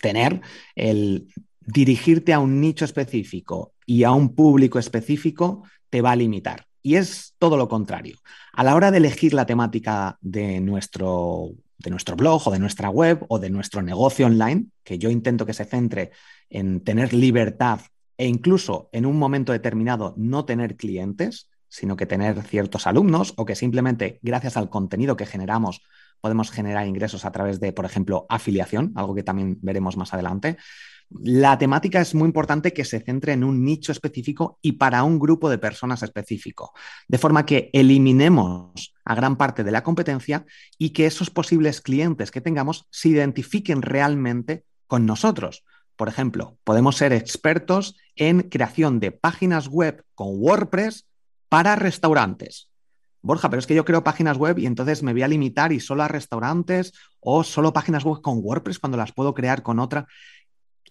tener, 0.05 0.39
el 0.75 1.33
dirigirte 1.61 2.31
a 2.31 2.39
un 2.39 2.61
nicho 2.61 2.85
específico 2.85 3.73
y 3.87 4.03
a 4.03 4.11
un 4.11 4.35
público 4.35 4.77
específico 4.77 5.63
te 5.89 6.01
va 6.01 6.11
a 6.11 6.15
limitar. 6.15 6.67
Y 6.83 6.97
es 6.97 7.33
todo 7.39 7.57
lo 7.57 7.67
contrario. 7.67 8.17
A 8.53 8.63
la 8.63 8.75
hora 8.75 8.91
de 8.91 8.97
elegir 8.97 9.33
la 9.33 9.47
temática 9.47 10.19
de 10.21 10.59
nuestro, 10.59 11.49
de 11.79 11.89
nuestro 11.89 12.15
blog 12.15 12.47
o 12.47 12.51
de 12.51 12.59
nuestra 12.59 12.91
web 12.91 13.25
o 13.29 13.39
de 13.39 13.49
nuestro 13.49 13.81
negocio 13.81 14.27
online, 14.27 14.67
que 14.83 14.99
yo 14.99 15.09
intento 15.09 15.47
que 15.47 15.53
se 15.53 15.65
centre 15.65 16.11
en 16.51 16.81
tener 16.81 17.11
libertad 17.11 17.79
e 18.15 18.27
incluso 18.27 18.89
en 18.91 19.07
un 19.07 19.17
momento 19.17 19.53
determinado 19.53 20.13
no 20.17 20.45
tener 20.45 20.75
clientes, 20.75 21.49
sino 21.67 21.95
que 21.95 22.05
tener 22.05 22.43
ciertos 22.43 22.85
alumnos 22.85 23.33
o 23.37 23.45
que 23.45 23.55
simplemente 23.55 24.19
gracias 24.21 24.55
al 24.55 24.69
contenido 24.69 25.15
que 25.15 25.25
generamos 25.25 25.81
podemos 26.25 26.49
generar 26.49 26.87
ingresos 26.87 27.23
a 27.23 27.31
través 27.31 27.59
de, 27.59 27.71
por 27.71 27.85
ejemplo, 27.85 28.25
afiliación, 28.29 28.93
algo 28.95 29.13
que 29.13 29.21
también 29.21 29.59
veremos 29.61 29.95
más 29.95 30.11
adelante. 30.11 30.57
La 31.11 31.55
temática 31.59 32.01
es 32.01 32.15
muy 32.15 32.25
importante 32.25 32.73
que 32.73 32.83
se 32.83 32.99
centre 32.99 33.33
en 33.33 33.43
un 33.43 33.63
nicho 33.63 33.91
específico 33.91 34.57
y 34.59 34.71
para 34.71 35.03
un 35.03 35.19
grupo 35.19 35.51
de 35.51 35.59
personas 35.59 36.01
específico, 36.01 36.73
de 37.07 37.19
forma 37.19 37.45
que 37.45 37.69
eliminemos 37.73 38.95
a 39.05 39.13
gran 39.13 39.35
parte 39.35 39.63
de 39.63 39.69
la 39.69 39.83
competencia 39.83 40.47
y 40.79 40.93
que 40.93 41.05
esos 41.05 41.29
posibles 41.29 41.79
clientes 41.79 42.31
que 42.31 42.41
tengamos 42.41 42.87
se 42.89 43.09
identifiquen 43.09 43.83
realmente 43.83 44.63
con 44.87 45.05
nosotros. 45.05 45.63
Por 45.95 46.07
ejemplo, 46.07 46.57
podemos 46.63 46.95
ser 46.95 47.13
expertos 47.13 47.97
en 48.15 48.49
creación 48.49 48.99
de 48.99 49.11
páginas 49.11 49.67
web 49.67 50.03
con 50.15 50.29
WordPress 50.41 51.05
para 51.49 51.75
restaurantes. 51.75 52.71
Borja, 53.25 53.49
pero 53.49 53.59
es 53.59 53.65
que 53.65 53.73
yo 53.73 53.85
creo 53.85 54.03
páginas 54.03 54.37
web 54.37 54.59
y 54.59 54.67
entonces 54.67 55.01
me 55.01 55.11
voy 55.11 55.23
a 55.23 55.27
limitar 55.27 55.73
y 55.73 55.79
solo 55.79 56.03
a 56.03 56.07
restaurantes 56.07 56.93
o 57.19 57.43
solo 57.43 57.73
páginas 57.73 58.03
web 58.03 58.21
con 58.21 58.37
WordPress 58.39 58.77
cuando 58.77 58.97
las 58.97 59.13
puedo 59.13 59.33
crear 59.33 59.63
con 59.63 59.79
otra. 59.79 60.05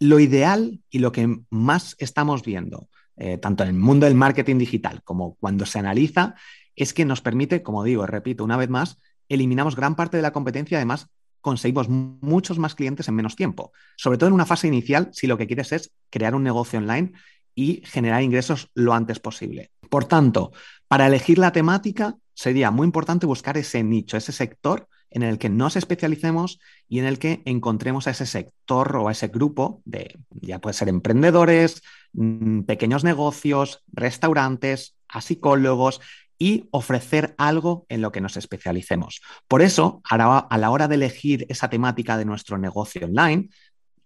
Lo 0.01 0.19
ideal 0.19 0.81
y 0.91 0.99
lo 0.99 1.13
que 1.13 1.39
más 1.51 1.95
estamos 2.01 2.43
viendo, 2.43 2.89
eh, 3.17 3.39
tanto 3.39 3.63
en 3.63 3.69
el 3.69 3.77
mundo 3.77 4.07
del 4.07 4.17
marketing 4.17 4.59
digital 4.59 5.01
como 5.05 5.37
cuando 5.37 5.65
se 5.65 5.79
analiza, 5.79 6.35
es 6.75 6.93
que 6.93 7.05
nos 7.05 7.21
permite, 7.21 7.63
como 7.63 7.85
digo, 7.85 8.05
repito 8.05 8.43
una 8.43 8.57
vez 8.57 8.69
más, 8.69 8.99
eliminamos 9.29 9.77
gran 9.77 9.95
parte 9.95 10.17
de 10.17 10.25
la 10.25 10.33
competencia, 10.33 10.79
además 10.79 11.07
conseguimos 11.41 11.89
muchos 11.89 12.59
más 12.59 12.75
clientes 12.75 13.07
en 13.07 13.15
menos 13.15 13.37
tiempo, 13.37 13.71
sobre 13.97 14.19
todo 14.19 14.27
en 14.27 14.35
una 14.35 14.47
fase 14.47 14.67
inicial 14.67 15.11
si 15.13 15.29
lo 15.29 15.39
que 15.39 15.47
quieres 15.47 15.71
es 15.71 15.93
crear 16.11 16.35
un 16.35 16.43
negocio 16.43 16.81
online 16.81 17.13
y 17.55 17.83
generar 17.85 18.25
ingresos 18.25 18.71
lo 18.75 18.93
antes 18.93 19.21
posible. 19.21 19.71
Por 19.89 20.07
tanto, 20.07 20.51
para 20.89 21.07
elegir 21.07 21.39
la 21.39 21.53
temática, 21.53 22.17
sería 22.35 22.71
muy 22.71 22.85
importante 22.85 23.27
buscar 23.27 23.57
ese 23.57 23.83
nicho, 23.83 24.17
ese 24.17 24.33
sector 24.33 24.89
en 25.11 25.23
el 25.23 25.39
que 25.39 25.49
nos 25.49 25.77
especialicemos 25.77 26.59
y 26.89 26.99
en 26.99 27.07
el 27.07 27.19
que 27.19 27.43
encontremos 27.45 28.07
a 28.07 28.11
ese 28.11 28.27
sector 28.27 28.97
o 28.97 29.09
a 29.09 29.13
ese 29.13 29.29
grupo 29.29 29.81
de, 29.85 30.19
ya 30.31 30.61
puede 30.61 30.75
ser 30.75 30.89
emprendedores, 30.89 31.83
mm, 32.13 32.63
pequeños 32.63 33.05
negocios, 33.05 33.85
restaurantes, 33.93 34.97
a 35.09 35.21
psicólogos 35.21 36.01
y 36.37 36.69
ofrecer 36.73 37.35
algo 37.39 37.87
en 37.89 38.03
lo 38.03 38.11
que 38.11 38.21
nos 38.21 38.37
especialicemos. 38.37 39.21
Por 39.47 39.63
eso, 39.63 40.03
a 40.03 40.59
la 40.59 40.71
hora 40.71 40.89
de 40.89 40.97
elegir 40.97 41.47
esa 41.49 41.71
temática 41.71 42.19
de 42.19 42.25
nuestro 42.25 42.59
negocio 42.59 43.07
online, 43.07 43.51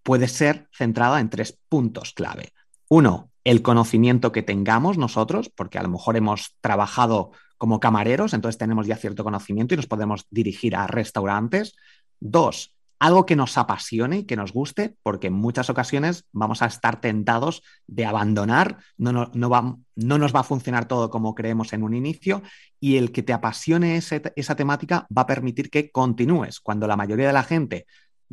puede 0.03 0.29
ser 0.29 0.69
centrada 0.73 1.21
en 1.21 1.31
tres 1.31 1.59
puntos 1.69 2.13
clave. 2.13 2.53
Uno, 2.89 3.31
el 3.45 3.63
conocimiento 3.63 4.31
que 4.31 4.43
tengamos 4.43 4.99
nosotros, 4.99 5.51
porque 5.55 5.79
a 5.79 5.83
lo 5.83 5.89
mejor 5.89 6.19
hemos 6.19 6.57
trabajado 6.61 7.33
como 7.59 7.81
camareros, 7.81 8.33
entonces 8.33 8.59
tenemos 8.59 8.87
ya 8.87 8.97
cierto 8.97 9.25
conocimiento 9.25 9.75
y 9.75 9.77
nos 9.77 9.87
podemos 9.87 10.27
dirigir 10.31 10.77
a 10.77 10.87
restaurantes. 10.87 11.75
Dos, 12.21 12.75
algo 12.99 13.27
que 13.27 13.37
nos 13.37 13.57
apasione 13.59 14.19
y 14.19 14.25
que 14.25 14.37
nos 14.37 14.53
guste, 14.53 14.97
porque 15.03 15.29
en 15.29 15.35
muchas 15.35 15.71
ocasiones 15.71 16.25
vamos 16.33 16.63
a 16.63 16.67
estar 16.67 17.01
tentados 17.01 17.63
de 17.87 18.07
abandonar, 18.07 18.79
no, 18.97 19.13
no, 19.13 19.31
no, 19.35 19.85
no 19.95 20.19
nos 20.19 20.35
va 20.35 20.41
a 20.41 20.45
funcionar 20.45 20.89
todo 20.89 21.11
como 21.11 21.35
creemos 21.35 21.73
en 21.73 21.83
un 21.83 21.95
inicio 21.95 22.43
y 22.81 22.97
el 22.97 23.13
que 23.13 23.23
te 23.23 23.33
apasione 23.33 23.97
esa 23.97 24.57
temática 24.57 25.07
va 25.17 25.23
a 25.23 25.27
permitir 25.27 25.71
que 25.71 25.91
continúes. 25.91 26.61
Cuando 26.61 26.87
la 26.87 26.97
mayoría 26.97 27.29
de 27.29 27.33
la 27.33 27.45
gente, 27.45 27.87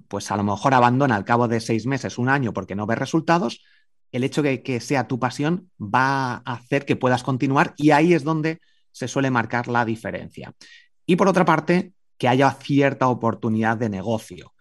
pues 0.07 0.31
a 0.31 0.37
lo 0.37 0.43
mejor 0.43 0.73
abandona 0.73 1.15
al 1.15 1.25
cabo 1.25 1.47
de 1.47 1.59
seis 1.59 1.85
meses, 1.85 2.17
un 2.17 2.29
año, 2.29 2.53
porque 2.53 2.75
no 2.75 2.87
ve 2.87 2.95
resultados, 2.95 3.61
el 4.11 4.23
hecho 4.23 4.41
de 4.41 4.63
que 4.63 4.79
sea 4.79 5.07
tu 5.07 5.19
pasión 5.19 5.69
va 5.79 6.35
a 6.45 6.53
hacer 6.53 6.85
que 6.85 6.95
puedas 6.95 7.23
continuar 7.23 7.73
y 7.77 7.91
ahí 7.91 8.13
es 8.13 8.23
donde 8.23 8.61
se 8.95 9.09
suele 9.09 9.29
marcar 9.29 9.67
la 9.67 9.83
diferencia. 9.83 10.53
Y 11.05 11.17
por 11.17 11.27
otra 11.27 11.43
parte, 11.43 11.91
que 12.17 12.29
haya 12.29 12.49
cierta 12.51 13.09
oportunidad 13.09 13.75
de 13.75 13.89
negocio. 13.89 14.53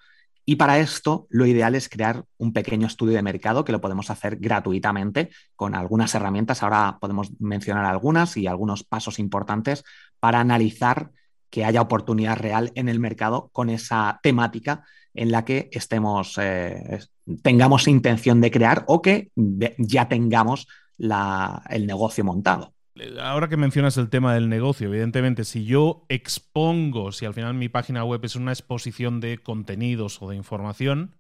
Y 0.45 0.57
para 0.57 0.81
esto, 0.81 1.29
lo 1.31 1.47
ideal 1.47 1.77
es 1.77 1.89
crear 1.89 2.25
un 2.37 2.53
pequeño 2.53 2.89
estudio 2.89 3.15
de 3.15 3.23
mercado 3.23 3.65
que 3.65 3.71
lo 3.71 3.81
podemos 3.81 4.11
hacer 4.11 4.39
gratuitamente 4.39 5.31
con 5.55 5.77
algunas 5.77 6.17
herramientas. 6.17 6.65
Ahora 6.65 6.99
podemos 7.01 7.31
mencionar 7.41 7.85
algunas 7.85 8.37
y 8.37 8.49
algunos 8.49 8.83
pasos 8.83 9.21
importantes 9.21 9.85
para 10.19 10.41
analizar 10.41 11.13
que 11.49 11.65
haya 11.65 11.81
oportunidad 11.81 12.37
real 12.37 12.73
en 12.75 12.89
el 12.89 12.99
mercado 12.99 13.51
con 13.53 13.71
esa 13.71 14.19
temática 14.21 14.85
en 15.15 15.31
la 15.31 15.45
que 15.45 15.71
estemos, 15.71 16.37
eh, 16.43 16.99
tengamos 17.43 17.87
intención 17.87 18.41
de 18.41 18.51
crear 18.51 18.83
o 18.89 19.01
que 19.01 19.31
ya 19.79 20.09
tengamos 20.09 20.67
el 20.99 21.87
negocio 21.87 22.25
montado 22.25 22.74
ahora 23.21 23.49
que 23.49 23.57
mencionas 23.57 23.97
el 23.97 24.09
tema 24.09 24.35
del 24.35 24.49
negocio, 24.49 24.89
evidentemente, 24.89 25.45
si 25.45 25.65
yo 25.65 26.05
expongo, 26.09 27.13
si 27.13 27.27
al 27.27 27.35
final 27.35 27.55
mi 27.55 27.69
página 27.69 28.05
web 28.05 28.25
es 28.25 28.37
una 28.37 28.53
exposición 28.53 29.21
de 29.21 29.39
contenidos 29.39 30.23
o 30.23 30.31
de 30.31 30.37
información, 30.37 31.15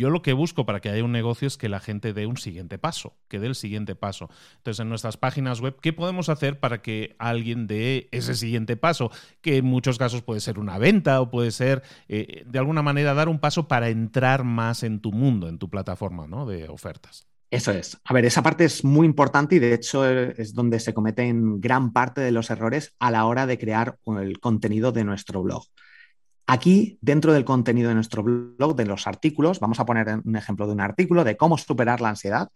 yo 0.00 0.08
lo 0.08 0.22
que 0.22 0.32
busco 0.32 0.64
para 0.64 0.80
que 0.80 0.88
haya 0.88 1.04
un 1.04 1.12
negocio 1.12 1.46
es 1.46 1.58
que 1.58 1.68
la 1.68 1.78
gente 1.78 2.14
dé 2.14 2.24
un 2.24 2.38
siguiente 2.38 2.78
paso, 2.78 3.18
que 3.28 3.38
dé 3.38 3.48
el 3.48 3.54
siguiente 3.54 3.94
paso. 3.94 4.30
Entonces, 4.56 4.80
en 4.80 4.88
nuestras 4.88 5.18
páginas 5.18 5.60
web, 5.60 5.76
¿qué 5.82 5.92
podemos 5.92 6.30
hacer 6.30 6.58
para 6.58 6.80
que 6.80 7.16
alguien 7.18 7.66
dé 7.66 8.08
ese 8.10 8.34
siguiente 8.34 8.78
paso? 8.78 9.10
Que 9.42 9.58
en 9.58 9.66
muchos 9.66 9.98
casos 9.98 10.22
puede 10.22 10.40
ser 10.40 10.58
una 10.58 10.78
venta 10.78 11.20
o 11.20 11.30
puede 11.30 11.50
ser, 11.50 11.82
eh, 12.08 12.44
de 12.46 12.58
alguna 12.58 12.80
manera, 12.80 13.12
dar 13.12 13.28
un 13.28 13.40
paso 13.40 13.68
para 13.68 13.90
entrar 13.90 14.42
más 14.42 14.84
en 14.84 15.00
tu 15.00 15.12
mundo, 15.12 15.48
en 15.48 15.58
tu 15.58 15.68
plataforma 15.68 16.26
¿no? 16.26 16.46
de 16.46 16.66
ofertas. 16.70 17.29
Eso 17.50 17.72
es. 17.72 17.98
A 18.04 18.14
ver, 18.14 18.24
esa 18.24 18.42
parte 18.42 18.64
es 18.64 18.84
muy 18.84 19.06
importante 19.06 19.56
y 19.56 19.58
de 19.58 19.74
hecho 19.74 20.08
es 20.08 20.54
donde 20.54 20.78
se 20.78 20.94
cometen 20.94 21.60
gran 21.60 21.92
parte 21.92 22.20
de 22.20 22.30
los 22.30 22.48
errores 22.48 22.94
a 23.00 23.10
la 23.10 23.26
hora 23.26 23.46
de 23.46 23.58
crear 23.58 23.98
el 24.20 24.38
contenido 24.38 24.92
de 24.92 25.02
nuestro 25.02 25.42
blog. 25.42 25.64
Aquí, 26.46 26.98
dentro 27.00 27.32
del 27.32 27.44
contenido 27.44 27.88
de 27.88 27.96
nuestro 27.96 28.22
blog, 28.22 28.76
de 28.76 28.86
los 28.86 29.06
artículos, 29.08 29.58
vamos 29.58 29.80
a 29.80 29.86
poner 29.86 30.20
un 30.24 30.36
ejemplo 30.36 30.66
de 30.66 30.72
un 30.72 30.80
artículo 30.80 31.24
de 31.24 31.36
cómo 31.36 31.58
superar 31.58 32.00
la 32.00 32.10
ansiedad. 32.10 32.50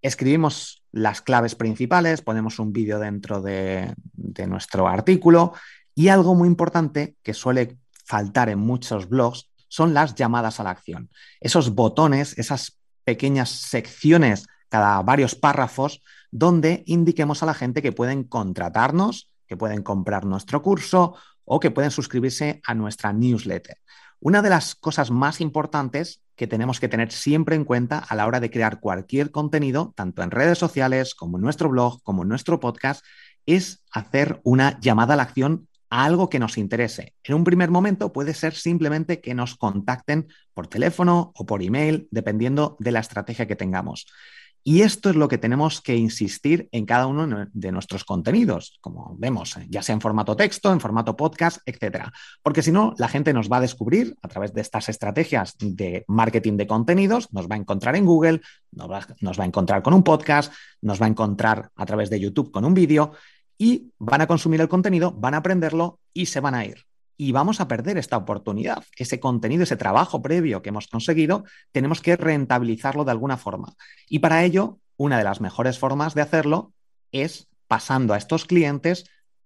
Escribimos 0.00 0.82
las 0.92 1.20
claves 1.20 1.54
principales, 1.54 2.22
ponemos 2.22 2.58
un 2.58 2.72
vídeo 2.72 2.98
dentro 2.98 3.42
de, 3.42 3.94
de 4.14 4.46
nuestro 4.46 4.88
artículo 4.88 5.52
y 5.94 6.08
algo 6.08 6.34
muy 6.34 6.48
importante 6.48 7.16
que 7.22 7.34
suele 7.34 7.78
faltar 8.04 8.48
en 8.48 8.60
muchos 8.60 9.08
blogs 9.08 9.50
son 9.68 9.92
las 9.92 10.14
llamadas 10.14 10.60
a 10.60 10.64
la 10.64 10.70
acción. 10.70 11.10
Esos 11.40 11.74
botones, 11.74 12.38
esas 12.38 12.78
pequeñas 13.08 13.48
secciones 13.48 14.44
cada 14.68 15.00
varios 15.02 15.34
párrafos 15.34 16.02
donde 16.30 16.82
indiquemos 16.84 17.42
a 17.42 17.46
la 17.46 17.54
gente 17.54 17.80
que 17.80 17.90
pueden 17.90 18.22
contratarnos, 18.22 19.30
que 19.46 19.56
pueden 19.56 19.82
comprar 19.82 20.26
nuestro 20.26 20.60
curso 20.60 21.14
o 21.46 21.58
que 21.58 21.70
pueden 21.70 21.90
suscribirse 21.90 22.60
a 22.66 22.74
nuestra 22.74 23.14
newsletter. 23.14 23.78
Una 24.20 24.42
de 24.42 24.50
las 24.50 24.74
cosas 24.74 25.10
más 25.10 25.40
importantes 25.40 26.20
que 26.36 26.46
tenemos 26.46 26.80
que 26.80 26.88
tener 26.88 27.10
siempre 27.10 27.56
en 27.56 27.64
cuenta 27.64 27.98
a 27.98 28.14
la 28.14 28.26
hora 28.26 28.40
de 28.40 28.50
crear 28.50 28.78
cualquier 28.78 29.30
contenido, 29.30 29.94
tanto 29.96 30.22
en 30.22 30.30
redes 30.30 30.58
sociales 30.58 31.14
como 31.14 31.38
en 31.38 31.44
nuestro 31.44 31.70
blog, 31.70 32.02
como 32.02 32.24
en 32.24 32.28
nuestro 32.28 32.60
podcast, 32.60 33.02
es 33.46 33.82
hacer 33.90 34.38
una 34.44 34.78
llamada 34.80 35.14
a 35.14 35.16
la 35.16 35.22
acción 35.22 35.66
algo 35.90 36.28
que 36.28 36.38
nos 36.38 36.58
interese. 36.58 37.14
En 37.24 37.34
un 37.34 37.44
primer 37.44 37.70
momento 37.70 38.12
puede 38.12 38.34
ser 38.34 38.54
simplemente 38.54 39.20
que 39.20 39.34
nos 39.34 39.56
contacten 39.56 40.28
por 40.54 40.66
teléfono 40.66 41.32
o 41.34 41.46
por 41.46 41.62
email, 41.62 42.08
dependiendo 42.10 42.76
de 42.78 42.92
la 42.92 43.00
estrategia 43.00 43.46
que 43.46 43.56
tengamos. 43.56 44.06
Y 44.64 44.82
esto 44.82 45.08
es 45.08 45.16
lo 45.16 45.28
que 45.28 45.38
tenemos 45.38 45.80
que 45.80 45.96
insistir 45.96 46.68
en 46.72 46.84
cada 46.84 47.06
uno 47.06 47.46
de 47.50 47.72
nuestros 47.72 48.04
contenidos, 48.04 48.76
como 48.82 49.16
vemos, 49.18 49.56
ya 49.70 49.82
sea 49.82 49.94
en 49.94 50.00
formato 50.00 50.36
texto, 50.36 50.70
en 50.72 50.80
formato 50.80 51.16
podcast, 51.16 51.58
etcétera. 51.64 52.12
Porque 52.42 52.60
si 52.60 52.70
no, 52.70 52.92
la 52.98 53.08
gente 53.08 53.32
nos 53.32 53.48
va 53.50 53.58
a 53.58 53.60
descubrir 53.62 54.16
a 54.20 54.28
través 54.28 54.52
de 54.52 54.60
estas 54.60 54.90
estrategias 54.90 55.54
de 55.58 56.04
marketing 56.06 56.58
de 56.58 56.66
contenidos, 56.66 57.32
nos 57.32 57.48
va 57.48 57.54
a 57.54 57.58
encontrar 57.58 57.96
en 57.96 58.04
Google, 58.04 58.42
nos 58.72 58.90
va 58.90 59.44
a 59.44 59.46
encontrar 59.46 59.82
con 59.82 59.94
un 59.94 60.02
podcast, 60.02 60.52
nos 60.82 61.00
va 61.00 61.06
a 61.06 61.10
encontrar 61.10 61.70
a 61.74 61.86
través 61.86 62.10
de 62.10 62.20
YouTube 62.20 62.50
con 62.50 62.66
un 62.66 62.74
vídeo 62.74 63.12
y 63.58 63.92
van 63.98 64.20
a 64.20 64.26
consumir 64.26 64.60
el 64.60 64.68
contenido, 64.68 65.12
van 65.12 65.34
a 65.34 65.38
aprenderlo 65.38 66.00
y 66.14 66.26
se 66.26 66.40
van 66.40 66.54
a 66.54 66.64
ir. 66.64 66.84
Y 67.16 67.32
vamos 67.32 67.60
a 67.60 67.66
perder 67.66 67.98
esta 67.98 68.16
oportunidad. 68.16 68.84
Ese 68.96 69.18
contenido, 69.18 69.64
ese 69.64 69.76
trabajo 69.76 70.22
previo 70.22 70.62
que 70.62 70.68
hemos 70.68 70.86
conseguido, 70.86 71.44
tenemos 71.72 72.00
que 72.00 72.16
rentabilizarlo 72.16 73.04
de 73.04 73.10
alguna 73.10 73.36
forma. 73.36 73.74
Y 74.08 74.20
para 74.20 74.44
ello, 74.44 74.78
una 74.96 75.18
de 75.18 75.24
las 75.24 75.40
mejores 75.40 75.80
formas 75.80 76.14
de 76.14 76.22
hacerlo 76.22 76.72
es 77.10 77.48
pasando 77.66 78.14
a 78.14 78.18
estos 78.18 78.44
clientes 78.44 79.04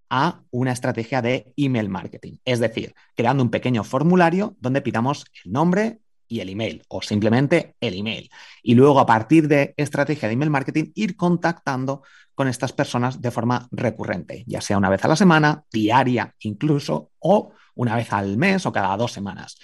a 0.09 0.43
una 0.51 0.71
estrategia 0.71 1.23
de 1.23 1.51
email 1.57 1.89
marketing. 1.89 2.37
Es 2.45 2.59
decir, 2.59 2.93
creando 3.15 3.41
un 3.41 3.49
pequeño 3.49 3.83
formulario 3.83 4.55
donde 4.59 4.81
pidamos 4.81 5.25
el 5.43 5.51
nombre, 5.51 6.01
y 6.27 6.39
el 6.39 6.49
email 6.49 6.83
o 6.87 7.01
simplemente 7.01 7.75
el 7.79 7.95
email. 7.95 8.29
Y 8.61 8.75
luego 8.75 8.99
a 8.99 9.05
partir 9.05 9.47
de 9.47 9.73
estrategia 9.77 10.27
de 10.27 10.33
email 10.33 10.49
marketing 10.49 10.91
ir 10.95 11.15
contactando 11.15 12.03
con 12.35 12.47
estas 12.47 12.73
personas 12.73 13.21
de 13.21 13.31
forma 13.31 13.67
recurrente, 13.71 14.43
ya 14.47 14.61
sea 14.61 14.77
una 14.77 14.89
vez 14.89 15.03
a 15.05 15.07
la 15.07 15.15
semana, 15.15 15.63
diaria 15.71 16.33
incluso, 16.39 17.11
o 17.19 17.51
una 17.75 17.95
vez 17.95 18.11
al 18.11 18.37
mes 18.37 18.65
o 18.65 18.71
cada 18.71 18.95
dos 18.97 19.11
semanas. 19.11 19.57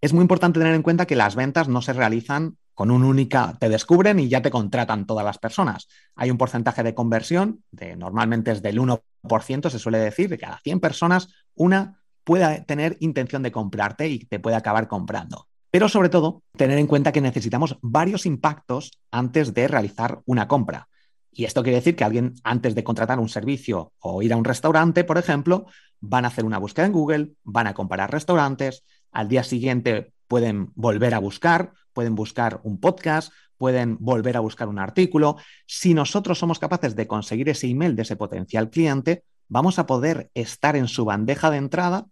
Es 0.00 0.12
muy 0.12 0.22
importante 0.22 0.60
tener 0.60 0.74
en 0.74 0.82
cuenta 0.82 1.06
que 1.06 1.16
las 1.16 1.34
ventas 1.34 1.68
no 1.68 1.80
se 1.80 1.94
realizan 1.94 2.58
con 2.74 2.90
un 2.90 3.04
única, 3.04 3.56
te 3.58 3.68
descubren 3.68 4.18
y 4.18 4.28
ya 4.28 4.42
te 4.42 4.50
contratan 4.50 5.06
todas 5.06 5.24
las 5.24 5.38
personas. 5.38 5.88
Hay 6.16 6.30
un 6.30 6.38
porcentaje 6.38 6.82
de 6.82 6.94
conversión, 6.94 7.62
de, 7.70 7.96
normalmente 7.96 8.50
es 8.50 8.62
del 8.62 8.80
1%, 8.80 9.70
se 9.70 9.78
suele 9.78 9.98
decir, 9.98 10.28
de 10.28 10.38
cada 10.38 10.58
100 10.58 10.80
personas, 10.80 11.28
una 11.54 12.02
pueda 12.24 12.64
tener 12.64 12.96
intención 13.00 13.42
de 13.42 13.52
comprarte 13.52 14.08
y 14.08 14.18
te 14.18 14.40
puede 14.40 14.56
acabar 14.56 14.88
comprando. 14.88 15.46
Pero 15.74 15.88
sobre 15.88 16.08
todo, 16.08 16.44
tener 16.56 16.78
en 16.78 16.86
cuenta 16.86 17.10
que 17.10 17.20
necesitamos 17.20 17.78
varios 17.82 18.26
impactos 18.26 18.92
antes 19.10 19.54
de 19.54 19.66
realizar 19.66 20.20
una 20.24 20.46
compra. 20.46 20.86
Y 21.32 21.46
esto 21.46 21.64
quiere 21.64 21.78
decir 21.78 21.96
que 21.96 22.04
alguien 22.04 22.34
antes 22.44 22.76
de 22.76 22.84
contratar 22.84 23.18
un 23.18 23.28
servicio 23.28 23.92
o 23.98 24.22
ir 24.22 24.32
a 24.32 24.36
un 24.36 24.44
restaurante, 24.44 25.02
por 25.02 25.18
ejemplo, 25.18 25.66
van 25.98 26.24
a 26.24 26.28
hacer 26.28 26.44
una 26.44 26.58
búsqueda 26.58 26.86
en 26.86 26.92
Google, 26.92 27.32
van 27.42 27.66
a 27.66 27.74
comparar 27.74 28.12
restaurantes, 28.12 28.84
al 29.10 29.26
día 29.26 29.42
siguiente 29.42 30.12
pueden 30.28 30.70
volver 30.76 31.12
a 31.12 31.18
buscar, 31.18 31.72
pueden 31.92 32.14
buscar 32.14 32.60
un 32.62 32.78
podcast, 32.78 33.32
pueden 33.58 33.96
volver 33.98 34.36
a 34.36 34.40
buscar 34.40 34.68
un 34.68 34.78
artículo. 34.78 35.38
Si 35.66 35.92
nosotros 35.92 36.38
somos 36.38 36.60
capaces 36.60 36.94
de 36.94 37.08
conseguir 37.08 37.48
ese 37.48 37.66
email 37.66 37.96
de 37.96 38.02
ese 38.02 38.14
potencial 38.14 38.70
cliente, 38.70 39.24
vamos 39.48 39.80
a 39.80 39.86
poder 39.86 40.30
estar 40.34 40.76
en 40.76 40.86
su 40.86 41.04
bandeja 41.04 41.50
de 41.50 41.56
entrada 41.56 42.06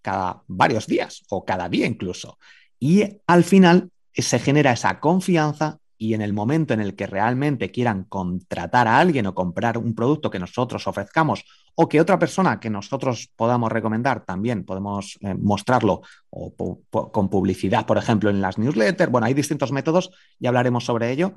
cada 0.00 0.44
varios 0.46 0.86
días 0.86 1.24
o 1.28 1.44
cada 1.44 1.68
día 1.68 1.88
incluso. 1.88 2.38
Y 2.80 3.18
al 3.26 3.44
final 3.44 3.90
se 4.14 4.38
genera 4.38 4.72
esa 4.72 4.98
confianza 4.98 5.78
y 5.98 6.14
en 6.14 6.22
el 6.22 6.32
momento 6.32 6.72
en 6.72 6.80
el 6.80 6.96
que 6.96 7.06
realmente 7.06 7.70
quieran 7.70 8.04
contratar 8.04 8.88
a 8.88 8.98
alguien 8.98 9.26
o 9.26 9.34
comprar 9.34 9.76
un 9.76 9.94
producto 9.94 10.30
que 10.30 10.38
nosotros 10.38 10.86
ofrezcamos 10.86 11.44
o 11.74 11.90
que 11.90 12.00
otra 12.00 12.18
persona 12.18 12.58
que 12.58 12.70
nosotros 12.70 13.30
podamos 13.36 13.70
recomendar 13.70 14.24
también 14.24 14.64
podemos 14.64 15.18
eh, 15.20 15.34
mostrarlo 15.34 16.00
o 16.30 16.54
con 16.90 17.28
publicidad, 17.28 17.84
por 17.84 17.98
ejemplo, 17.98 18.30
en 18.30 18.40
las 18.40 18.56
newsletters. 18.56 19.12
Bueno, 19.12 19.26
hay 19.26 19.34
distintos 19.34 19.72
métodos 19.72 20.10
y 20.38 20.46
hablaremos 20.46 20.86
sobre 20.86 21.10
ello. 21.10 21.34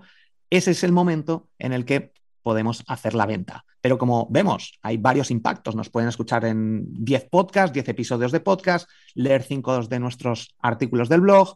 Ese 0.50 0.72
es 0.72 0.84
el 0.86 0.94
momento 0.94 1.50
en 1.60 1.74
el 1.74 1.84
que 1.84 2.14
podemos 2.44 2.84
hacer 2.88 3.16
la 3.16 3.26
venta. 3.26 3.66
Pero 3.82 3.98
como 3.98 4.28
vemos, 4.30 4.78
hay 4.82 4.98
varios 4.98 5.32
impactos. 5.32 5.76
Nos 5.76 5.90
pueden 5.90 6.10
escuchar 6.10 6.46
en 6.46 6.86
10 7.04 7.30
podcasts, 7.30 7.74
10 7.74 7.90
episodios 7.90 8.32
de 8.32 8.40
podcast, 8.40 8.90
leer 9.16 9.44
5 9.44 9.84
de 9.84 10.00
nuestros 10.00 10.56
artículos 10.60 11.10
del 11.10 11.22
blog, 11.22 11.56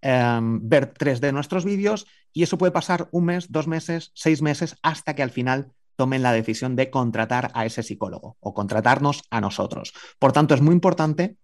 em, 0.00 0.60
ver 0.66 0.86
3 0.86 1.20
de 1.20 1.32
nuestros 1.32 1.64
vídeos 1.64 2.06
y 2.32 2.42
eso 2.42 2.58
puede 2.58 2.72
pasar 2.72 3.08
un 3.10 3.24
mes, 3.26 3.50
dos 3.50 3.66
meses, 3.66 4.12
seis 4.14 4.42
meses, 4.42 4.76
hasta 4.82 5.14
que 5.14 5.22
al 5.22 5.30
final 5.30 5.72
tomen 5.96 6.22
la 6.22 6.32
decisión 6.32 6.76
de 6.76 6.90
contratar 6.90 7.50
a 7.54 7.66
ese 7.66 7.82
psicólogo 7.82 8.36
o 8.38 8.54
contratarnos 8.54 9.24
a 9.30 9.40
nosotros. 9.40 9.92
Por 10.20 10.32
tanto, 10.32 10.54
es 10.54 10.60
muy 10.60 10.72
importante 10.72 11.36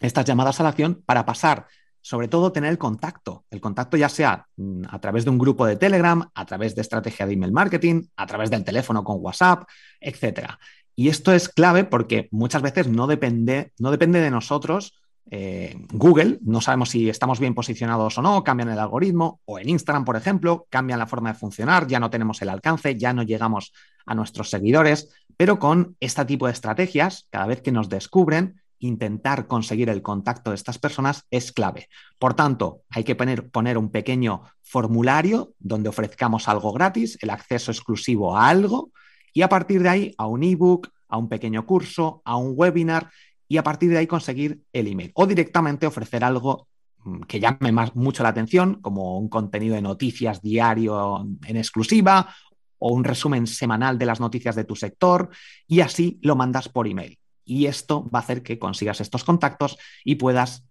estas 0.00 0.24
llamadas 0.24 0.58
a 0.58 0.64
la 0.64 0.70
acción 0.70 1.02
para 1.06 1.24
pasar 1.24 1.68
sobre 2.04 2.28
todo 2.28 2.52
tener 2.52 2.70
el 2.70 2.76
contacto. 2.76 3.46
El 3.50 3.62
contacto 3.62 3.96
ya 3.96 4.10
sea 4.10 4.46
mm, 4.56 4.82
a 4.90 4.98
través 5.00 5.24
de 5.24 5.30
un 5.30 5.38
grupo 5.38 5.64
de 5.64 5.76
Telegram, 5.76 6.28
a 6.34 6.44
través 6.44 6.74
de 6.74 6.82
estrategia 6.82 7.26
de 7.26 7.32
email 7.32 7.50
marketing, 7.50 8.02
a 8.16 8.26
través 8.26 8.50
del 8.50 8.62
teléfono 8.62 9.02
con 9.02 9.16
WhatsApp, 9.20 9.66
etc. 10.00 10.50
Y 10.94 11.08
esto 11.08 11.32
es 11.32 11.48
clave 11.48 11.84
porque 11.84 12.28
muchas 12.30 12.60
veces 12.60 12.88
no 12.88 13.06
depende, 13.06 13.72
no 13.78 13.90
depende 13.90 14.20
de 14.20 14.30
nosotros 14.30 15.00
eh, 15.30 15.74
Google, 15.92 16.38
no 16.42 16.60
sabemos 16.60 16.90
si 16.90 17.08
estamos 17.08 17.40
bien 17.40 17.54
posicionados 17.54 18.18
o 18.18 18.22
no, 18.22 18.44
cambian 18.44 18.68
el 18.68 18.78
algoritmo, 18.78 19.40
o 19.46 19.58
en 19.58 19.70
Instagram, 19.70 20.04
por 20.04 20.16
ejemplo, 20.16 20.66
cambian 20.68 20.98
la 20.98 21.06
forma 21.06 21.32
de 21.32 21.38
funcionar, 21.38 21.86
ya 21.86 21.98
no 21.98 22.10
tenemos 22.10 22.42
el 22.42 22.50
alcance, 22.50 22.98
ya 22.98 23.14
no 23.14 23.22
llegamos 23.22 23.72
a 24.04 24.14
nuestros 24.14 24.50
seguidores, 24.50 25.08
pero 25.38 25.58
con 25.58 25.96
este 26.00 26.24
tipo 26.26 26.46
de 26.46 26.52
estrategias, 26.52 27.26
cada 27.30 27.46
vez 27.46 27.62
que 27.62 27.72
nos 27.72 27.88
descubren, 27.88 28.60
intentar 28.86 29.46
conseguir 29.46 29.88
el 29.88 30.02
contacto 30.02 30.50
de 30.50 30.56
estas 30.56 30.78
personas 30.78 31.24
es 31.30 31.52
clave. 31.52 31.88
Por 32.18 32.34
tanto, 32.34 32.82
hay 32.90 33.04
que 33.04 33.16
poner, 33.16 33.78
un 33.78 33.90
pequeño 33.90 34.42
formulario 34.62 35.54
donde 35.58 35.88
ofrezcamos 35.88 36.48
algo 36.48 36.72
gratis, 36.72 37.18
el 37.22 37.30
acceso 37.30 37.70
exclusivo 37.70 38.36
a 38.36 38.48
algo, 38.48 38.90
y 39.32 39.42
a 39.42 39.48
partir 39.48 39.82
de 39.82 39.88
ahí 39.88 40.14
a 40.18 40.26
un 40.26 40.42
ebook, 40.42 40.88
a 41.08 41.16
un 41.16 41.28
pequeño 41.28 41.66
curso, 41.66 42.22
a 42.24 42.36
un 42.36 42.52
webinar, 42.56 43.10
y 43.48 43.56
a 43.56 43.62
partir 43.62 43.90
de 43.90 43.98
ahí 43.98 44.06
conseguir 44.06 44.62
el 44.72 44.86
email. 44.86 45.12
O 45.14 45.26
directamente 45.26 45.86
ofrecer 45.86 46.24
algo 46.24 46.68
mm, 47.04 47.22
que 47.22 47.40
llame 47.40 47.72
mucho 47.94 48.22
la 48.22 48.30
atención, 48.30 48.80
como 48.80 49.18
un 49.18 49.28
contenido 49.28 49.74
de 49.74 49.82
noticias 49.82 50.42
diario 50.42 51.26
en 51.46 51.56
exclusiva 51.56 52.34
o 52.78 52.92
un 52.92 53.04
resumen 53.04 53.46
semanal 53.46 53.98
de 53.98 54.06
las 54.06 54.20
noticias 54.20 54.56
de 54.56 54.64
tu 54.64 54.76
sector, 54.76 55.30
y 55.66 55.80
así 55.80 56.18
lo 56.22 56.36
mandas 56.36 56.68
por 56.68 56.86
email 56.86 57.18
y 57.44 57.66
esto 57.66 58.08
va 58.10 58.20
a 58.20 58.22
hacer 58.22 58.42
que 58.42 58.58
consigas 58.58 59.00
estos 59.00 59.24
contactos 59.24 59.78
y 60.04 60.16
puedas 60.16 60.66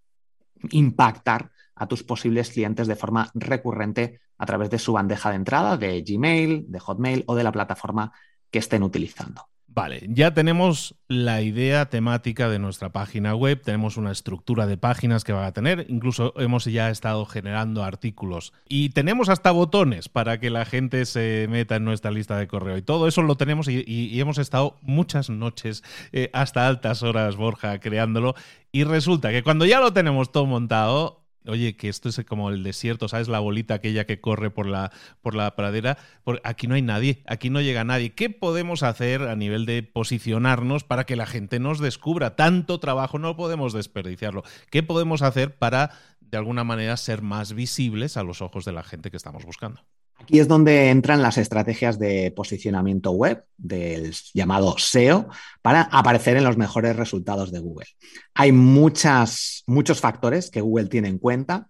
impactar 0.72 1.52
a 1.76 1.88
tus 1.88 2.04
posibles 2.04 2.52
clientes 2.52 2.88
de 2.88 2.96
forma 2.96 3.32
recurrente 3.34 4.22
a 4.38 4.46
través 4.46 4.70
de 4.70 4.80
su 4.80 4.94
bandeja 4.94 5.30
de 5.30 5.36
entrada 5.38 5.78
de 5.78 6.02
Gmail, 6.02 6.66
de 6.68 6.80
Hotmail 6.80 7.24
o 7.28 7.36
de 7.36 7.44
la 7.44 7.52
plataforma 7.52 8.12
que 8.50 8.60
estén 8.60 8.84
utilizando. 8.84 9.48
Vale, 9.76 10.06
ya 10.08 10.36
tenemos 10.36 10.94
la 11.08 11.42
idea 11.42 11.88
temática 11.88 12.48
de 12.48 12.60
nuestra 12.60 12.92
página 12.92 13.34
web, 13.34 13.60
tenemos 13.60 13.98
una 13.98 14.12
estructura 14.12 14.68
de 14.68 14.78
páginas 14.78 15.24
que 15.24 15.34
va 15.34 15.48
a 15.48 15.52
tener, 15.52 15.88
incluso 15.90 16.40
hemos 16.40 16.66
ya 16.66 16.92
estado 16.92 17.26
generando 17.26 17.84
artículos. 17.84 18.54
Y 18.70 18.90
tenemos 18.90 19.30
hasta 19.30 19.50
botones 19.50 20.10
para 20.10 20.40
que 20.40 20.52
la 20.52 20.66
gente 20.66 21.06
se 21.06 21.48
meta 21.50 21.78
en 21.78 21.86
nuestra 21.86 22.12
lista 22.12 22.38
de 22.38 22.48
correo 22.48 22.78
y 22.78 22.84
todo 22.84 23.08
eso 23.08 23.24
lo 23.24 23.36
tenemos 23.36 23.68
y, 23.68 24.20
hemos 24.20 24.38
estado 24.38 24.78
muchas 24.84 25.32
noches 25.32 25.84
eh, 26.12 26.30
hasta 26.34 26.68
altas 26.68 27.02
horas, 27.02 27.36
Borja, 27.36 27.80
creándolo 27.80 28.36
y 28.72 28.84
resulta 28.84 29.32
que 29.32 29.42
cuando 29.42 29.66
ya 29.66 29.80
lo 29.80 29.92
tenemos 29.92 30.32
todo 30.32 30.46
montado, 30.46 31.23
oye, 31.48 31.76
que 31.76 31.90
esto 31.90 32.10
es 32.10 32.22
como 32.26 32.50
el 32.50 32.64
desierto, 32.64 33.08
¿sabes? 33.08 33.28
La 33.28 33.40
bolita 33.40 33.76
aquella 33.76 34.06
que 34.06 34.22
corre 34.22 34.50
por 34.50 34.68
la, 34.68 34.92
por 35.22 35.36
la 35.36 35.56
pradera. 35.56 35.98
aquí 36.44 36.68
no 36.68 36.76
hay 36.76 36.82
nadie, 36.82 37.24
aquí 37.28 37.50
no 37.50 37.62
llega 37.62 37.84
nadie. 37.84 38.14
¿Qué 38.14 38.30
podemos 38.30 38.84
hacer 38.84 39.24
a 39.24 39.36
nivel 39.36 39.66
de 39.66 39.84
posicionarnos 39.84 40.84
para 40.84 41.06
que 41.06 41.16
la 41.16 41.26
gente 41.26 41.60
nos 41.60 41.80
descubra? 41.80 42.36
Tanto 42.36 42.80
trabajo 42.80 43.20
no 43.20 43.36
podemos 43.36 43.74
desperdiciarlo. 43.74 44.44
¿Qué 44.70 44.84
podemos 44.84 45.22
hacer 45.22 45.56
para, 45.56 45.92
de 46.20 46.38
alguna 46.38 46.64
manera, 46.64 46.98
ser 46.98 47.22
más 47.22 47.54
visibles 47.54 48.18
a 48.18 48.24
los 48.24 48.42
ojos 48.42 48.66
de 48.66 48.74
la 48.74 48.84
gente 48.84 49.12
que 49.12 49.18
estamos 49.18 49.46
buscando? 49.46 49.82
Aquí 50.24 50.40
es 50.40 50.48
donde 50.48 50.90
entran 50.90 51.22
las 51.22 51.38
estrategias 51.38 52.00
de 52.00 52.32
posicionamiento 52.32 53.12
web, 53.12 53.44
del 53.58 54.16
llamado 54.34 54.76
SEO, 54.78 55.28
para 55.62 55.82
aparecer 55.82 56.38
en 56.38 56.46
los 56.46 56.56
mejores 56.56 56.96
resultados 56.96 57.52
de 57.52 57.60
Google. 57.60 57.88
Hay 58.34 58.54
muchos 58.54 60.00
factores 60.00 60.50
que 60.50 60.62
Google 60.62 60.88
tiene 60.88 61.10
en 61.10 61.18
cuenta. 61.18 61.68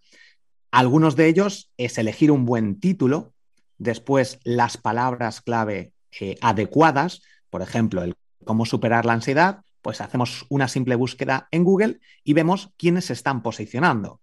Algunos 0.70 1.16
de 1.16 1.30
ellos 1.30 1.72
es 1.78 1.98
elegir 1.98 2.30
un 2.30 2.46
buen 2.46 2.80
título, 2.80 3.34
después 3.80 4.38
las 4.44 4.78
palabras 4.78 5.42
clave 5.42 5.92
eh, 6.20 6.36
adecuadas, 6.40 7.24
por 7.50 7.64
ejemplo, 7.64 8.04
el 8.04 8.14
cómo 8.46 8.68
superar 8.68 9.08
la 9.08 9.14
ansiedad, 9.14 9.62
pues 9.82 10.00
hacemos 10.00 10.46
una 10.50 10.68
simple 10.68 10.94
búsqueda 10.94 11.48
en 11.50 11.64
Google 11.64 12.00
y 12.24 12.34
vemos 12.34 12.70
quiénes 12.78 13.06
se 13.06 13.14
están 13.14 13.42
posicionando. 13.42 14.22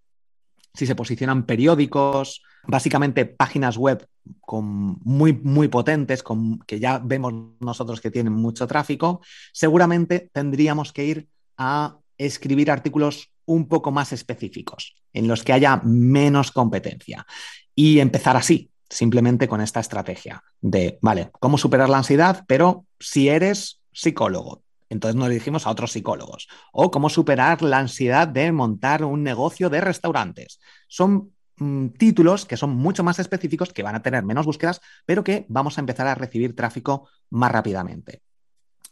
Si 0.75 0.87
se 0.87 0.95
posicionan 0.95 1.45
periódicos, 1.45 2.43
básicamente 2.65 3.27
páginas 3.27 3.77
web 3.77 4.07
con 4.41 4.99
muy, 5.03 5.33
muy 5.33 5.69
potentes, 5.69 6.23
con, 6.23 6.61
que 6.61 6.79
ya 6.79 6.99
vemos 6.99 7.33
nosotros 7.61 8.01
que 8.01 8.11
tienen 8.11 8.33
mucho 8.33 8.67
tráfico, 8.67 9.21
seguramente 9.53 10.31
tendríamos 10.33 10.93
que 10.93 11.05
ir 11.05 11.29
a 11.57 11.97
escribir 12.19 12.71
artículos 12.71 13.33
un 13.47 13.67
poco 13.67 13.91
más 13.91 14.13
específicos, 14.13 14.95
en 15.13 15.27
los 15.27 15.43
que 15.43 15.53
haya 15.53 15.81
menos 15.85 16.53
competencia. 16.53 17.27
Y 17.75 17.99
empezar 17.99 18.37
así, 18.37 18.71
simplemente 18.89 19.49
con 19.49 19.61
esta 19.61 19.81
estrategia 19.81 20.43
de, 20.61 20.99
vale, 21.01 21.31
¿cómo 21.33 21.59
superar 21.59 21.89
la 21.89 21.99
ansiedad? 21.99 22.45
Pero 22.47 22.85
si 22.99 23.29
eres 23.29 23.81
psicólogo, 23.93 24.63
entonces 24.91 25.17
nos 25.17 25.31
dirigimos 25.31 25.67
a 25.67 25.71
otros 25.71 25.93
psicólogos. 25.93 26.49
O 26.73 26.91
cómo 26.91 27.09
superar 27.09 27.63
la 27.63 27.79
ansiedad 27.79 28.29
de 28.29 28.53
montar 28.53 29.05
un 29.05 29.23
negocio 29.23 29.71
de 29.71 29.81
restaurantes. 29.81 30.61
Son 30.89 31.33
Mm, 31.61 31.89
títulos 31.91 32.47
que 32.47 32.57
son 32.57 32.71
mucho 32.71 33.05
más 33.05 33.19
específicos, 33.19 33.71
que 33.73 33.83
van 33.83 33.95
a 33.95 34.03
tener 34.03 34.25
menos 34.25 34.47
búsquedas, 34.47 34.81
pero 35.05 35.23
que 35.23 35.45
vamos 35.51 35.77
a 35.77 35.83
empezar 35.83 36.07
a 36.07 36.15
recibir 36.15 36.57
tráfico 36.57 37.11
más 37.29 37.53
rápidamente. 37.53 38.23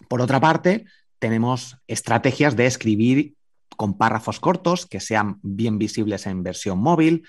Por 0.06 0.20
otra 0.20 0.38
parte, 0.38 0.84
tenemos 1.18 1.78
estrategias 1.86 2.56
de 2.56 2.66
escribir 2.66 3.34
con 3.78 3.96
párrafos 3.96 4.38
cortos 4.38 4.84
que 4.84 5.00
sean 5.00 5.38
bien 5.42 5.78
visibles 5.78 6.26
en 6.26 6.42
versión 6.42 6.78
móvil, 6.78 7.26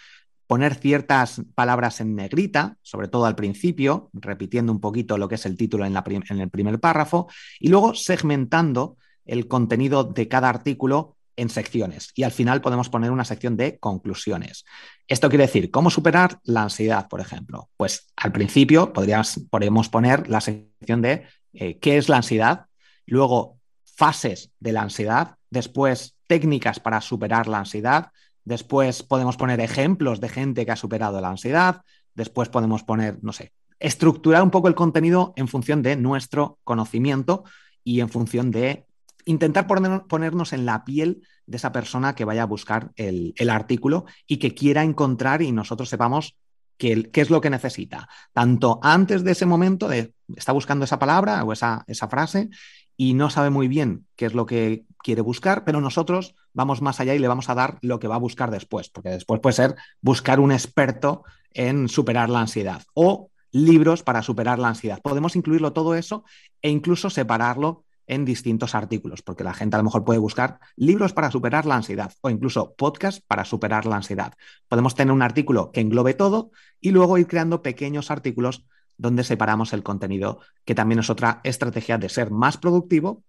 poner 0.49 0.73
ciertas 0.73 1.43
palabras 1.53 2.01
en 2.01 2.15
negrita, 2.15 2.75
sobre 2.81 3.07
todo 3.07 3.27
al 3.27 3.35
principio, 3.35 4.09
repitiendo 4.13 4.71
un 4.71 4.79
poquito 4.79 5.15
lo 5.15 5.27
que 5.27 5.35
es 5.35 5.45
el 5.45 5.55
título 5.55 5.85
en, 5.85 5.95
en 5.95 6.39
el 6.39 6.49
primer 6.49 6.79
párrafo, 6.79 7.27
y 7.59 7.67
luego 7.67 7.93
segmentando 7.93 8.97
el 9.25 9.47
contenido 9.47 10.03
de 10.03 10.27
cada 10.27 10.49
artículo 10.49 11.17
en 11.35 11.49
secciones 11.49 12.09
y 12.15 12.23
al 12.23 12.31
final 12.31 12.61
podemos 12.61 12.89
poner 12.89 13.11
una 13.11 13.25
sección 13.25 13.57
de 13.57 13.77
conclusiones. 13.77 14.65
Esto 15.07 15.29
quiere 15.29 15.45
decir, 15.45 15.69
¿cómo 15.69 15.91
superar 15.91 16.39
la 16.43 16.63
ansiedad, 16.63 17.07
por 17.07 17.21
ejemplo? 17.21 17.69
Pues 17.77 18.07
al 18.15 18.31
principio 18.31 18.91
podríamos, 18.91 19.39
podemos 19.51 19.87
poner 19.87 20.27
la 20.29 20.41
sección 20.41 21.03
de 21.03 21.27
eh, 21.53 21.77
qué 21.77 21.97
es 21.97 22.09
la 22.09 22.17
ansiedad, 22.17 22.65
luego 23.05 23.59
fases 23.83 24.49
de 24.59 24.71
la 24.71 24.81
ansiedad, 24.81 25.35
después 25.51 26.15
técnicas 26.25 26.79
para 26.79 27.01
superar 27.01 27.47
la 27.47 27.59
ansiedad, 27.59 28.07
después 28.49 29.03
podemos 29.03 29.37
poner 29.37 29.59
ejemplos 29.59 30.19
de 30.19 30.27
gente 30.27 30.65
que 30.65 30.71
ha 30.71 30.75
superado 30.75 31.21
la 31.21 31.29
ansiedad, 31.29 31.83
después 32.15 32.49
podemos 32.49 32.83
poner, 32.83 33.19
no 33.21 33.31
sé, 33.31 33.53
estructurar 33.79 34.41
un 34.41 34.49
poco 34.49 34.67
el 34.67 34.73
contenido 34.73 35.33
en 35.35 35.47
función 35.47 35.83
de 35.83 35.95
nuestro 35.95 36.57
conocimiento 36.63 37.43
y 37.83 37.99
en 37.99 38.09
función 38.09 38.49
de 38.49 38.87
intentar 39.25 39.67
ponernos 39.67 40.51
en 40.51 40.65
la 40.65 40.83
piel 40.83 41.21
de 41.45 41.57
esa 41.57 41.71
persona 41.71 42.15
que 42.15 42.25
vaya 42.25 42.41
a 42.41 42.47
buscar 42.47 42.89
el, 42.95 43.35
artículo 43.51 44.05
y 44.25 44.37
que 44.37 44.55
quiera 44.55 44.83
encontrar 44.83 45.43
y 45.43 45.51
nosotros 45.51 45.87
sepamos 45.87 46.35
qué, 46.77 47.07
es 47.13 47.29
lo 47.29 47.41
que 47.41 47.51
necesita. 47.51 48.09
Tanto 48.33 48.79
antes 48.81 49.23
de 49.23 49.33
ese 49.33 49.45
momento 49.45 49.87
de 49.87 50.11
está 50.35 50.53
buscando 50.53 50.85
esa 50.85 50.97
palabra 50.97 51.43
o 51.43 51.53
esa, 51.53 51.83
esa 51.85 52.07
frase 52.07 52.49
y 52.97 53.13
no 53.13 53.29
sabe 53.29 53.51
muy 53.51 53.67
bien 53.67 54.07
qué 54.15 54.25
es 54.25 54.33
lo 54.33 54.47
que 54.47 54.85
quiere 55.01 55.21
buscar, 55.21 55.63
pero 55.63 55.81
nosotros 55.81 56.35
vamos 56.53 56.81
más 56.81 56.99
allá 56.99 57.15
y 57.15 57.19
le 57.19 57.27
vamos 57.27 57.49
a 57.49 57.55
dar 57.55 57.79
lo 57.81 57.99
que 57.99 58.07
va 58.07 58.15
a 58.15 58.19
buscar 58.19 58.51
después, 58.51 58.89
porque 58.89 59.09
después 59.09 59.39
puede 59.39 59.53
ser 59.53 59.75
buscar 60.01 60.39
un 60.39 60.51
experto 60.51 61.23
en 61.51 61.89
superar 61.89 62.29
la 62.29 62.41
ansiedad 62.41 62.83
o 62.93 63.29
libros 63.51 64.03
para 64.03 64.21
superar 64.21 64.59
la 64.59 64.67
ansiedad. 64.67 65.01
Podemos 65.01 65.35
incluirlo 65.35 65.73
todo 65.73 65.95
eso 65.95 66.23
e 66.61 66.69
incluso 66.69 67.09
separarlo 67.09 67.85
en 68.05 68.25
distintos 68.25 68.73
artículos, 68.73 69.21
porque 69.21 69.43
la 69.43 69.53
gente 69.53 69.75
a 69.75 69.79
lo 69.79 69.83
mejor 69.83 70.03
puede 70.03 70.19
buscar 70.19 70.59
libros 70.75 71.13
para 71.13 71.31
superar 71.31 71.65
la 71.65 71.75
ansiedad 71.75 72.11
o 72.21 72.29
incluso 72.29 72.73
podcast 72.73 73.23
para 73.27 73.45
superar 73.45 73.85
la 73.85 73.97
ansiedad. 73.97 74.33
Podemos 74.67 74.95
tener 74.95 75.13
un 75.13 75.21
artículo 75.21 75.71
que 75.71 75.81
englobe 75.81 76.15
todo 76.15 76.51
y 76.81 76.89
luego 76.89 77.19
ir 77.19 77.27
creando 77.27 77.61
pequeños 77.61 78.09
artículos 78.09 78.65
donde 78.97 79.23
separamos 79.23 79.73
el 79.73 79.83
contenido, 79.83 80.39
que 80.65 80.75
también 80.75 80.99
es 80.99 81.09
otra 81.09 81.39
estrategia 81.43 81.97
de 81.97 82.09
ser 82.09 82.31
más 82.31 82.57
productivo 82.57 83.23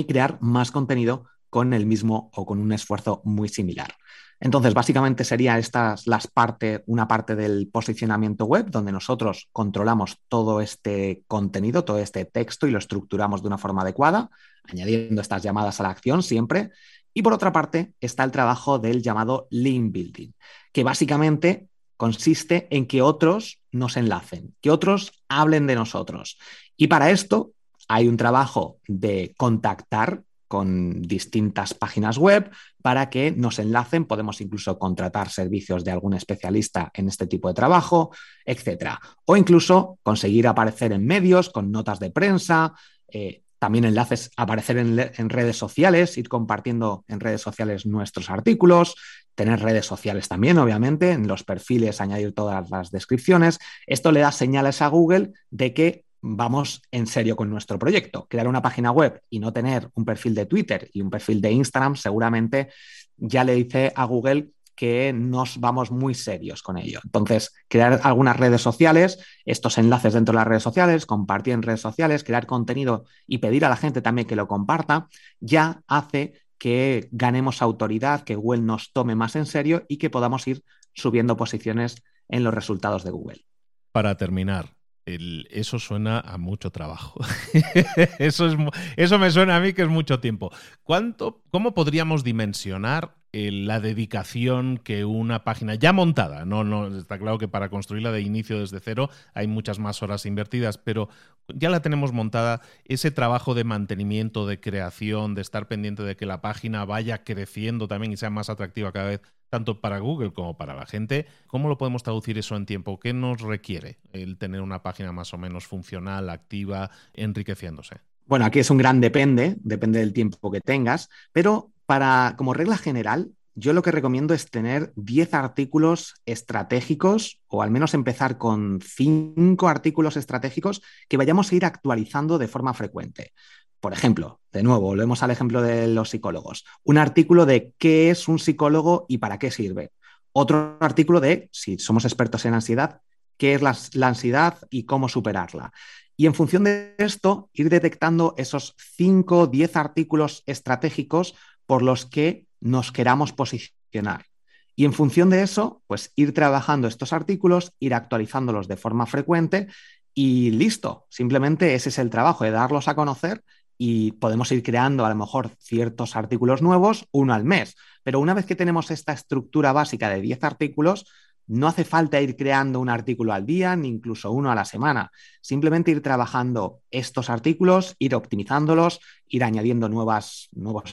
y 0.00 0.04
crear 0.04 0.38
más 0.40 0.70
contenido 0.70 1.26
con 1.48 1.72
el 1.72 1.86
mismo 1.86 2.30
o 2.34 2.46
con 2.46 2.58
un 2.58 2.72
esfuerzo 2.72 3.20
muy 3.24 3.48
similar. 3.48 3.94
Entonces, 4.42 4.72
básicamente 4.72 5.24
sería 5.24 5.58
estas 5.58 6.06
las 6.06 6.26
partes, 6.26 6.80
una 6.86 7.06
parte 7.06 7.36
del 7.36 7.68
posicionamiento 7.68 8.46
web, 8.46 8.70
donde 8.70 8.90
nosotros 8.90 9.48
controlamos 9.52 10.16
todo 10.28 10.62
este 10.62 11.24
contenido, 11.26 11.84
todo 11.84 11.98
este 11.98 12.24
texto 12.24 12.66
y 12.66 12.70
lo 12.70 12.78
estructuramos 12.78 13.42
de 13.42 13.48
una 13.48 13.58
forma 13.58 13.82
adecuada, 13.82 14.30
añadiendo 14.64 15.20
estas 15.20 15.42
llamadas 15.42 15.78
a 15.78 15.82
la 15.82 15.90
acción 15.90 16.22
siempre. 16.22 16.70
Y 17.12 17.20
por 17.20 17.34
otra 17.34 17.52
parte, 17.52 17.92
está 18.00 18.24
el 18.24 18.30
trabajo 18.30 18.78
del 18.78 19.02
llamado 19.02 19.46
link 19.50 19.92
building, 19.92 20.30
que 20.72 20.84
básicamente 20.84 21.68
consiste 21.98 22.66
en 22.70 22.86
que 22.86 23.02
otros 23.02 23.60
nos 23.72 23.98
enlacen, 23.98 24.54
que 24.62 24.70
otros 24.70 25.12
hablen 25.28 25.66
de 25.66 25.74
nosotros. 25.74 26.38
Y 26.78 26.86
para 26.86 27.10
esto 27.10 27.52
hay 27.90 28.06
un 28.06 28.16
trabajo 28.16 28.78
de 28.86 29.34
contactar 29.36 30.22
con 30.46 31.02
distintas 31.02 31.74
páginas 31.74 32.18
web 32.18 32.48
para 32.82 33.10
que 33.10 33.32
nos 33.32 33.58
enlacen. 33.58 34.04
Podemos 34.04 34.40
incluso 34.40 34.78
contratar 34.78 35.28
servicios 35.28 35.82
de 35.82 35.90
algún 35.90 36.14
especialista 36.14 36.92
en 36.94 37.08
este 37.08 37.26
tipo 37.26 37.48
de 37.48 37.54
trabajo, 37.54 38.12
etcétera. 38.44 39.00
O 39.24 39.36
incluso 39.36 39.98
conseguir 40.04 40.46
aparecer 40.46 40.92
en 40.92 41.04
medios 41.04 41.50
con 41.50 41.72
notas 41.72 41.98
de 41.98 42.12
prensa. 42.12 42.74
Eh, 43.08 43.42
también 43.58 43.84
enlaces, 43.84 44.30
aparecer 44.36 44.78
en, 44.78 45.28
redes 45.28 45.56
sociales, 45.56 46.16
ir 46.16 46.28
compartiendo 46.28 47.04
en 47.08 47.18
redes 47.18 47.42
sociales 47.42 47.86
nuestros 47.86 48.30
artículos, 48.30 48.94
tener 49.34 49.60
redes 49.60 49.84
sociales 49.84 50.28
también, 50.28 50.58
obviamente, 50.58 51.10
en 51.10 51.26
los 51.26 51.42
perfiles 51.42 52.00
añadir 52.00 52.32
todas 52.34 52.70
las 52.70 52.92
descripciones. 52.92 53.58
Esto 53.86 54.12
le 54.12 54.20
da 54.20 54.30
señales 54.30 54.80
a 54.80 54.86
Google 54.86 55.32
de 55.50 55.74
que 55.74 56.04
vamos 56.22 56.82
en 56.90 57.06
serio 57.06 57.36
con 57.36 57.50
nuestro 57.50 57.78
proyecto. 57.78 58.26
Crear 58.28 58.48
una 58.48 58.62
página 58.62 58.90
web 58.90 59.20
y 59.30 59.38
no 59.38 59.52
tener 59.52 59.88
un 59.94 60.04
perfil 60.04 60.34
de 60.34 60.46
Twitter 60.46 60.88
y 60.92 61.00
un 61.00 61.10
perfil 61.10 61.40
de 61.40 61.52
Instagram 61.52 61.96
seguramente 61.96 62.68
ya 63.16 63.44
le 63.44 63.54
dice 63.54 63.92
a 63.94 64.04
Google 64.04 64.50
que 64.80 65.12
nos 65.12 65.60
vamos 65.60 65.90
muy 65.90 66.14
serios 66.14 66.62
con 66.62 66.78
ello. 66.78 67.00
Entonces, 67.04 67.52
crear 67.68 68.00
algunas 68.02 68.38
redes 68.38 68.62
sociales, 68.62 69.18
estos 69.44 69.76
enlaces 69.76 70.14
dentro 70.14 70.32
de 70.32 70.36
las 70.36 70.46
redes 70.46 70.62
sociales, 70.62 71.04
compartir 71.04 71.52
en 71.52 71.62
redes 71.62 71.82
sociales, 71.82 72.24
crear 72.24 72.46
contenido 72.46 73.04
y 73.26 73.38
pedir 73.38 73.66
a 73.66 73.68
la 73.68 73.76
gente 73.76 74.00
también 74.00 74.26
que 74.26 74.36
lo 74.36 74.48
comparta, 74.48 75.08
ya 75.38 75.82
hace 75.86 76.32
que 76.56 77.08
ganemos 77.12 77.60
autoridad, 77.60 78.22
que 78.22 78.36
Google 78.36 78.62
nos 78.62 78.90
tome 78.92 79.14
más 79.14 79.36
en 79.36 79.44
serio 79.44 79.84
y 79.86 79.98
que 79.98 80.08
podamos 80.08 80.48
ir 80.48 80.64
subiendo 80.94 81.36
posiciones 81.36 82.02
en 82.30 82.42
los 82.42 82.54
resultados 82.54 83.04
de 83.04 83.10
Google. 83.10 83.44
Para 83.92 84.16
terminar, 84.16 84.76
eso 85.06 85.78
suena 85.78 86.20
a 86.20 86.38
mucho 86.38 86.70
trabajo. 86.70 87.20
eso, 88.18 88.46
es, 88.46 88.56
eso 88.96 89.18
me 89.18 89.30
suena 89.30 89.56
a 89.56 89.60
mí 89.60 89.72
que 89.72 89.82
es 89.82 89.88
mucho 89.88 90.20
tiempo. 90.20 90.50
¿Cuánto, 90.82 91.42
¿Cómo 91.50 91.74
podríamos 91.74 92.24
dimensionar 92.24 93.19
la 93.32 93.80
dedicación 93.80 94.78
que 94.78 95.04
una 95.04 95.44
página 95.44 95.74
ya 95.76 95.92
montada, 95.92 96.44
no, 96.44 96.64
no, 96.64 96.96
está 96.98 97.18
claro 97.18 97.38
que 97.38 97.48
para 97.48 97.68
construirla 97.68 98.10
de 98.10 98.22
inicio 98.22 98.58
desde 98.58 98.80
cero 98.80 99.08
hay 99.34 99.46
muchas 99.46 99.78
más 99.78 100.02
horas 100.02 100.26
invertidas, 100.26 100.78
pero 100.78 101.08
ya 101.54 101.70
la 101.70 101.82
tenemos 101.82 102.12
montada, 102.12 102.60
ese 102.84 103.10
trabajo 103.10 103.54
de 103.54 103.64
mantenimiento, 103.64 104.46
de 104.46 104.60
creación, 104.60 105.34
de 105.34 105.42
estar 105.42 105.68
pendiente 105.68 106.02
de 106.02 106.16
que 106.16 106.26
la 106.26 106.40
página 106.40 106.84
vaya 106.84 107.22
creciendo 107.24 107.88
también 107.88 108.12
y 108.12 108.16
sea 108.16 108.30
más 108.30 108.50
atractiva 108.50 108.92
cada 108.92 109.10
vez, 109.10 109.20
tanto 109.48 109.80
para 109.80 109.98
Google 109.98 110.32
como 110.32 110.56
para 110.56 110.74
la 110.74 110.86
gente, 110.86 111.26
¿cómo 111.46 111.68
lo 111.68 111.78
podemos 111.78 112.02
traducir 112.02 112.38
eso 112.38 112.56
en 112.56 112.66
tiempo? 112.66 112.98
¿Qué 113.00 113.12
nos 113.12 113.40
requiere 113.40 113.98
el 114.12 114.38
tener 114.38 114.60
una 114.60 114.82
página 114.82 115.12
más 115.12 115.34
o 115.34 115.38
menos 115.38 115.66
funcional, 115.66 116.30
activa, 116.30 116.90
enriqueciéndose? 117.14 117.96
Bueno, 118.26 118.44
aquí 118.44 118.60
es 118.60 118.70
un 118.70 118.78
gran 118.78 119.00
depende, 119.00 119.56
depende 119.60 119.98
del 119.98 120.12
tiempo 120.12 120.52
que 120.52 120.60
tengas, 120.60 121.10
pero 121.32 121.72
para, 121.90 122.34
como 122.36 122.54
regla 122.54 122.78
general, 122.78 123.32
yo 123.56 123.72
lo 123.72 123.82
que 123.82 123.90
recomiendo 123.90 124.32
es 124.32 124.48
tener 124.48 124.92
10 124.94 125.34
artículos 125.34 126.14
estratégicos 126.24 127.40
o 127.48 127.64
al 127.64 127.72
menos 127.72 127.94
empezar 127.94 128.38
con 128.38 128.78
5 128.80 129.66
artículos 129.66 130.16
estratégicos 130.16 130.82
que 131.08 131.16
vayamos 131.16 131.50
a 131.50 131.56
ir 131.56 131.64
actualizando 131.64 132.38
de 132.38 132.46
forma 132.46 132.74
frecuente. 132.74 133.32
Por 133.80 133.92
ejemplo, 133.92 134.38
de 134.52 134.62
nuevo, 134.62 134.82
volvemos 134.82 135.24
al 135.24 135.32
ejemplo 135.32 135.62
de 135.62 135.88
los 135.88 136.10
psicólogos. 136.10 136.64
Un 136.84 136.96
artículo 136.96 137.44
de 137.44 137.72
qué 137.76 138.10
es 138.10 138.28
un 138.28 138.38
psicólogo 138.38 139.06
y 139.08 139.18
para 139.18 139.40
qué 139.40 139.50
sirve. 139.50 139.90
Otro 140.30 140.78
artículo 140.78 141.18
de, 141.18 141.48
si 141.50 141.76
somos 141.80 142.04
expertos 142.04 142.44
en 142.44 142.54
ansiedad, 142.54 143.00
qué 143.36 143.54
es 143.54 143.62
la, 143.62 143.76
la 143.94 144.06
ansiedad 144.06 144.58
y 144.70 144.84
cómo 144.84 145.08
superarla. 145.08 145.72
Y 146.20 146.26
en 146.26 146.34
función 146.34 146.64
de 146.64 146.94
esto, 146.98 147.48
ir 147.54 147.70
detectando 147.70 148.34
esos 148.36 148.76
5 148.76 149.38
o 149.38 149.46
10 149.46 149.74
artículos 149.76 150.42
estratégicos 150.44 151.34
por 151.70 151.82
los 151.82 152.04
que 152.04 152.48
nos 152.58 152.90
queramos 152.90 153.32
posicionar. 153.32 154.26
Y 154.74 154.86
en 154.86 154.92
función 154.92 155.30
de 155.30 155.42
eso, 155.42 155.84
pues 155.86 156.12
ir 156.16 156.34
trabajando 156.34 156.88
estos 156.88 157.12
artículos, 157.12 157.74
ir 157.78 157.94
actualizándolos 157.94 158.66
de 158.66 158.76
forma 158.76 159.06
frecuente 159.06 159.68
y 160.12 160.50
listo. 160.50 161.06
Simplemente 161.10 161.76
ese 161.76 161.90
es 161.90 162.00
el 162.00 162.10
trabajo 162.10 162.42
de 162.42 162.50
darlos 162.50 162.88
a 162.88 162.96
conocer 162.96 163.44
y 163.78 164.10
podemos 164.10 164.50
ir 164.50 164.64
creando 164.64 165.06
a 165.06 165.10
lo 165.10 165.14
mejor 165.14 165.50
ciertos 165.60 166.16
artículos 166.16 166.60
nuevos, 166.60 167.06
uno 167.12 167.34
al 167.34 167.44
mes. 167.44 167.76
Pero 168.02 168.18
una 168.18 168.34
vez 168.34 168.46
que 168.46 168.56
tenemos 168.56 168.90
esta 168.90 169.12
estructura 169.12 169.72
básica 169.72 170.08
de 170.08 170.20
10 170.20 170.42
artículos, 170.42 171.06
no 171.50 171.66
hace 171.66 171.84
falta 171.84 172.20
ir 172.20 172.36
creando 172.36 172.78
un 172.78 172.88
artículo 172.88 173.32
al 173.32 173.44
día, 173.44 173.74
ni 173.74 173.88
incluso 173.88 174.30
uno 174.30 174.52
a 174.52 174.54
la 174.54 174.64
semana. 174.64 175.10
Simplemente 175.40 175.90
ir 175.90 176.00
trabajando 176.00 176.78
estos 176.92 177.28
artículos, 177.28 177.96
ir 177.98 178.14
optimizándolos, 178.14 179.00
ir 179.26 179.42
añadiendo 179.42 179.88
nuevos 179.88 180.48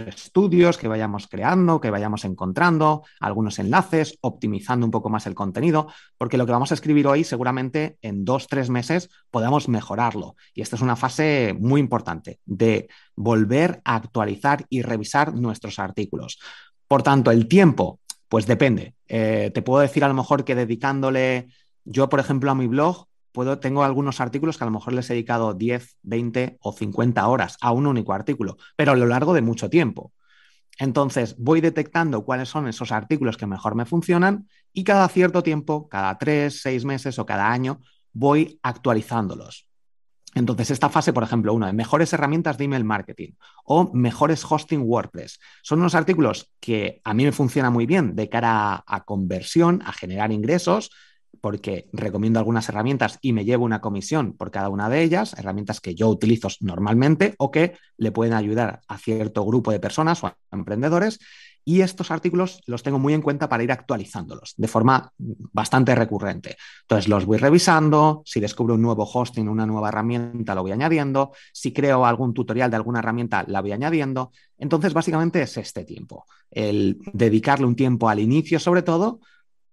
estudios 0.07 0.79
que 0.79 0.87
vayamos 0.87 1.27
creando, 1.27 1.79
que 1.79 1.91
vayamos 1.91 2.25
encontrando, 2.25 3.03
algunos 3.19 3.59
enlaces, 3.59 4.17
optimizando 4.21 4.83
un 4.83 4.91
poco 4.91 5.09
más 5.09 5.27
el 5.27 5.35
contenido, 5.35 5.89
porque 6.17 6.37
lo 6.37 6.47
que 6.47 6.53
vamos 6.53 6.71
a 6.71 6.73
escribir 6.73 7.05
hoy 7.05 7.23
seguramente 7.23 7.99
en 8.01 8.25
dos, 8.25 8.47
tres 8.47 8.71
meses 8.71 9.09
podamos 9.29 9.69
mejorarlo. 9.69 10.35
Y 10.55 10.61
esta 10.61 10.75
es 10.75 10.81
una 10.81 10.95
fase 10.95 11.55
muy 11.59 11.79
importante 11.79 12.39
de 12.45 12.89
volver 13.15 13.79
a 13.85 13.95
actualizar 13.95 14.65
y 14.69 14.81
revisar 14.81 15.35
nuestros 15.35 15.77
artículos. 15.77 16.39
Por 16.87 17.03
tanto, 17.03 17.29
el 17.29 17.47
tiempo 17.47 17.99
pues 18.29 18.45
depende. 18.45 18.95
Eh, 19.07 19.51
te 19.53 19.61
puedo 19.61 19.81
decir 19.81 20.03
a 20.03 20.07
lo 20.07 20.13
mejor 20.13 20.43
que 20.43 20.55
dedicándole, 20.55 21.47
yo 21.85 22.09
por 22.09 22.19
ejemplo 22.19 22.51
a 22.51 22.55
mi 22.55 22.67
blog, 22.67 23.07
puedo, 23.31 23.59
tengo 23.59 23.83
algunos 23.83 24.19
artículos 24.19 24.57
que 24.57 24.63
a 24.63 24.67
lo 24.67 24.71
mejor 24.71 24.93
les 24.93 25.09
he 25.09 25.13
dedicado 25.13 25.53
10, 25.53 25.97
20 26.03 26.57
o 26.61 26.73
50 26.73 27.27
horas 27.27 27.57
a 27.61 27.71
un 27.71 27.87
único 27.87 28.13
artículo, 28.13 28.57
pero 28.75 28.91
a 28.91 28.95
lo 28.95 29.05
largo 29.05 29.33
de 29.33 29.41
mucho 29.41 29.69
tiempo. 29.69 30.13
Entonces 30.79 31.35
voy 31.37 31.61
detectando 31.61 32.23
cuáles 32.23 32.49
son 32.49 32.67
esos 32.67 32.91
artículos 32.91 33.37
que 33.37 33.47
mejor 33.47 33.75
me 33.75 33.85
funcionan 33.85 34.47
y 34.73 34.83
cada 34.83 35.07
cierto 35.09 35.41
tiempo, 35.41 35.89
cada 35.89 36.17
tres, 36.17 36.61
seis 36.61 36.85
meses 36.85 37.17
o 37.19 37.25
cada 37.25 37.51
año, 37.51 37.81
voy 38.13 38.59
actualizándolos. 38.61 39.66
Entonces, 40.37 40.69
esta 40.69 40.89
fase, 40.89 41.13
por 41.13 41.23
ejemplo, 41.23 41.53
uno 41.53 41.65
de 41.65 41.73
mejores 41.73 42.13
herramientas 42.13 42.57
de 42.57 42.65
email 42.65 42.83
marketing 42.83 43.31
o 43.65 43.91
mejores 43.91 44.45
hosting 44.47 44.81
WordPress, 44.81 45.39
son 45.63 45.79
unos 45.79 45.95
artículos 45.95 46.53
que 46.59 47.01
a 47.03 47.15
mí 47.15 47.25
me 47.25 47.31
funcionan 47.31 47.73
muy 47.73 47.87
bien 47.87 48.15
de 48.15 48.29
cara 48.29 48.83
a, 48.85 49.03
conversión, 49.03 49.81
a 49.83 49.91
generar 49.93 50.31
ingresos, 50.31 50.91
porque 51.41 51.89
recomiendo 51.91 52.39
algunas 52.39 52.69
herramientas 52.69 53.17
y 53.21 53.33
me 53.33 53.45
llevo 53.45 53.65
una 53.65 53.81
comisión 53.81 54.33
por 54.33 54.51
cada 54.51 54.69
una 54.69 54.89
de 54.89 55.01
ellas, 55.01 55.33
herramientas 55.37 55.81
que 55.81 55.95
yo 55.95 56.07
utilizo 56.07 56.49
normalmente 56.59 57.33
o 57.39 57.49
que 57.49 57.75
le 57.97 58.11
pueden 58.11 58.33
ayudar 58.33 58.81
a 58.87 58.97
cierto 58.99 59.43
grupo 59.43 59.71
de 59.71 59.79
personas 59.79 60.23
o 60.23 60.27
a 60.27 60.37
emprendedores 60.51 61.19
y 61.67 61.81
estos 61.81 62.11
artículos 62.11 62.61
los 62.65 62.81
tengo 62.81 62.97
muy 62.97 63.13
en 63.13 63.21
cuenta 63.21 63.49
para 63.49 63.61
ir 63.61 63.73
actualizándolos 63.73 64.53
de 64.55 64.69
forma 64.69 65.11
bastante 65.17 65.93
recurrente. 65.95 66.55
Entonces 66.83 67.09
los 67.09 67.25
voy 67.25 67.39
revisando, 67.39 68.21
si 68.23 68.39
descubro 68.39 68.75
un 68.75 68.81
nuevo 68.81 69.03
hosting, 69.03 69.49
una 69.49 69.65
nueva 69.65 69.89
herramienta, 69.89 70.55
lo 70.55 70.61
voy 70.61 70.71
añadiendo, 70.71 71.33
si 71.51 71.73
creo 71.73 72.05
algún 72.05 72.33
tutorial 72.33 72.69
de 72.69 72.77
alguna 72.77 72.99
herramienta, 72.99 73.43
la 73.49 73.59
voy 73.59 73.73
añadiendo. 73.73 74.31
Entonces 74.57 74.93
básicamente 74.93 75.41
es 75.41 75.57
este 75.57 75.83
tiempo, 75.83 76.25
el 76.51 76.99
dedicarle 77.11 77.65
un 77.65 77.75
tiempo 77.75 78.07
al 78.07 78.19
inicio 78.19 78.61
sobre 78.61 78.81
todo, 78.81 79.19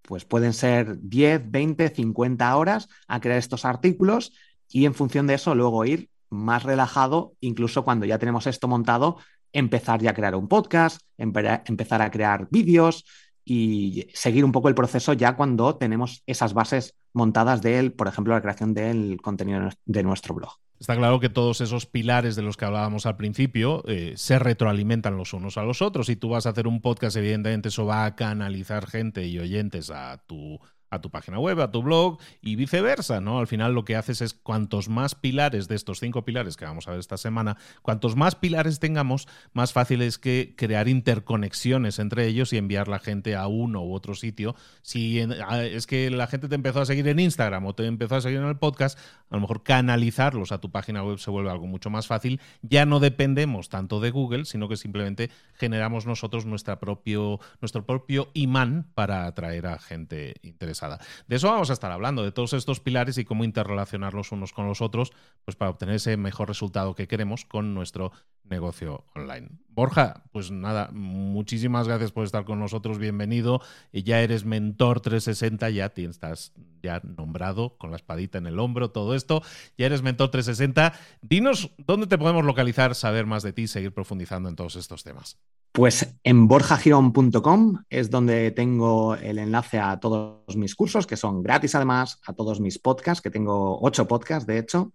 pues 0.02 0.24
pueden 0.24 0.52
ser 0.52 0.98
10, 1.00 1.48
20, 1.48 1.90
50 1.90 2.56
horas 2.56 2.88
a 3.06 3.20
crear 3.20 3.38
estos 3.38 3.64
artículos 3.64 4.32
y 4.68 4.86
en 4.86 4.94
función 4.94 5.28
de 5.28 5.34
eso 5.34 5.54
luego 5.54 5.84
ir 5.84 6.10
más 6.28 6.64
relajado, 6.64 7.34
incluso 7.40 7.84
cuando 7.84 8.04
ya 8.04 8.18
tenemos 8.18 8.48
esto 8.48 8.66
montado, 8.66 9.18
empezar 9.54 10.02
ya 10.02 10.10
a 10.10 10.14
crear 10.14 10.34
un 10.34 10.48
podcast, 10.48 11.00
empezar 11.16 12.02
a 12.02 12.10
crear 12.10 12.48
vídeos 12.50 13.06
y 13.44 14.08
seguir 14.12 14.44
un 14.44 14.52
poco 14.52 14.68
el 14.68 14.74
proceso 14.74 15.12
ya 15.12 15.36
cuando 15.36 15.76
tenemos 15.76 16.22
esas 16.26 16.52
bases 16.52 16.94
montadas 17.12 17.62
de, 17.62 17.90
por 17.90 18.08
ejemplo, 18.08 18.34
la 18.34 18.42
creación 18.42 18.74
del 18.74 19.20
contenido 19.22 19.70
de 19.86 20.02
nuestro 20.02 20.34
blog. 20.34 20.52
Está 20.80 20.96
claro 20.96 21.20
que 21.20 21.28
todos 21.28 21.60
esos 21.60 21.86
pilares 21.86 22.36
de 22.36 22.42
los 22.42 22.56
que 22.56 22.64
hablábamos 22.64 23.06
al 23.06 23.16
principio 23.16 23.82
eh, 23.86 24.14
se 24.16 24.38
retroalimentan 24.38 25.16
los 25.16 25.32
unos 25.32 25.56
a 25.56 25.62
los 25.62 25.80
otros. 25.80 26.08
Si 26.08 26.16
tú 26.16 26.30
vas 26.30 26.46
a 26.46 26.50
hacer 26.50 26.66
un 26.66 26.82
podcast, 26.82 27.16
evidentemente 27.16 27.68
eso 27.68 27.86
va 27.86 28.04
a 28.04 28.16
canalizar 28.16 28.86
gente 28.86 29.24
y 29.26 29.38
oyentes 29.38 29.90
a 29.90 30.18
tu 30.26 30.58
a 30.94 31.00
tu 31.00 31.10
página 31.10 31.38
web, 31.38 31.60
a 31.60 31.70
tu 31.70 31.82
blog 31.82 32.18
y 32.40 32.56
viceversa, 32.56 33.20
¿no? 33.20 33.38
Al 33.38 33.46
final 33.46 33.74
lo 33.74 33.84
que 33.84 33.96
haces 33.96 34.20
es 34.20 34.34
cuantos 34.34 34.88
más 34.88 35.14
pilares 35.14 35.68
de 35.68 35.74
estos 35.74 36.00
cinco 36.00 36.24
pilares 36.24 36.56
que 36.56 36.64
vamos 36.64 36.88
a 36.88 36.92
ver 36.92 37.00
esta 37.00 37.16
semana, 37.16 37.56
cuantos 37.82 38.16
más 38.16 38.34
pilares 38.34 38.80
tengamos, 38.80 39.28
más 39.52 39.72
fácil 39.72 40.02
es 40.02 40.18
que 40.18 40.54
crear 40.56 40.88
interconexiones 40.88 41.98
entre 41.98 42.26
ellos 42.26 42.52
y 42.52 42.56
enviar 42.56 42.88
la 42.88 42.98
gente 42.98 43.36
a 43.36 43.46
uno 43.46 43.82
u 43.84 43.94
otro 43.94 44.14
sitio. 44.14 44.56
Si 44.82 45.20
es 45.20 45.86
que 45.86 46.10
la 46.10 46.26
gente 46.26 46.48
te 46.48 46.54
empezó 46.54 46.80
a 46.80 46.86
seguir 46.86 47.06
en 47.08 47.18
Instagram 47.18 47.66
o 47.66 47.74
te 47.74 47.86
empezó 47.86 48.16
a 48.16 48.20
seguir 48.20 48.38
en 48.38 48.48
el 48.48 48.56
podcast, 48.56 48.98
a 49.30 49.36
lo 49.36 49.40
mejor 49.40 49.62
canalizarlos 49.62 50.52
a 50.52 50.58
tu 50.60 50.70
página 50.70 51.02
web 51.02 51.18
se 51.18 51.30
vuelve 51.30 51.50
algo 51.50 51.66
mucho 51.66 51.90
más 51.90 52.06
fácil. 52.06 52.40
Ya 52.62 52.86
no 52.86 53.00
dependemos 53.00 53.68
tanto 53.68 54.00
de 54.00 54.10
Google, 54.10 54.44
sino 54.44 54.68
que 54.68 54.76
simplemente 54.76 55.30
generamos 55.54 56.06
nosotros 56.06 56.46
propio, 56.80 57.40
nuestro 57.60 57.84
propio 57.84 58.30
imán 58.34 58.86
para 58.94 59.26
atraer 59.26 59.66
a 59.66 59.78
gente 59.78 60.36
interesada. 60.42 60.83
De 61.26 61.36
eso 61.36 61.48
vamos 61.48 61.70
a 61.70 61.72
estar 61.72 61.90
hablando, 61.90 62.22
de 62.22 62.32
todos 62.32 62.52
estos 62.52 62.80
pilares 62.80 63.18
y 63.18 63.24
cómo 63.24 63.44
interrelacionarlos 63.44 64.32
unos 64.32 64.52
con 64.52 64.66
los 64.66 64.80
otros, 64.80 65.12
pues 65.44 65.56
para 65.56 65.70
obtener 65.70 65.96
ese 65.96 66.16
mejor 66.16 66.48
resultado 66.48 66.94
que 66.94 67.08
queremos 67.08 67.44
con 67.44 67.74
nuestro 67.74 68.12
negocio 68.44 69.04
online. 69.14 69.48
Borja, 69.68 70.22
pues 70.30 70.52
nada, 70.52 70.90
muchísimas 70.92 71.88
gracias 71.88 72.12
por 72.12 72.24
estar 72.24 72.44
con 72.44 72.60
nosotros, 72.60 72.98
bienvenido. 72.98 73.60
Ya 73.92 74.20
eres 74.20 74.44
mentor 74.44 75.00
360, 75.00 75.70
ya 75.70 75.86
estás 75.96 76.52
ya 76.82 77.00
nombrado 77.02 77.76
con 77.76 77.90
la 77.90 77.96
espadita 77.96 78.38
en 78.38 78.46
el 78.46 78.60
hombro, 78.60 78.90
todo 78.90 79.14
esto. 79.14 79.42
Ya 79.76 79.86
eres 79.86 80.02
mentor 80.02 80.30
360. 80.30 80.92
Dinos 81.22 81.70
dónde 81.78 82.06
te 82.06 82.18
podemos 82.18 82.44
localizar, 82.44 82.94
saber 82.94 83.26
más 83.26 83.42
de 83.42 83.52
ti, 83.52 83.66
seguir 83.66 83.92
profundizando 83.92 84.48
en 84.48 84.54
todos 84.54 84.76
estos 84.76 85.02
temas. 85.02 85.38
Pues 85.72 86.14
en 86.22 86.46
borjagirón.com 86.46 87.82
es 87.90 88.08
donde 88.08 88.52
tengo 88.52 89.16
el 89.16 89.40
enlace 89.40 89.80
a 89.80 89.98
todos 89.98 90.56
mis 90.56 90.76
cursos, 90.76 91.04
que 91.04 91.16
son 91.16 91.42
gratis 91.42 91.74
además, 91.74 92.20
a 92.24 92.32
todos 92.32 92.60
mis 92.60 92.78
podcasts, 92.78 93.20
que 93.20 93.30
tengo 93.30 93.80
ocho 93.82 94.06
podcasts 94.06 94.46
de 94.46 94.58
hecho. 94.58 94.92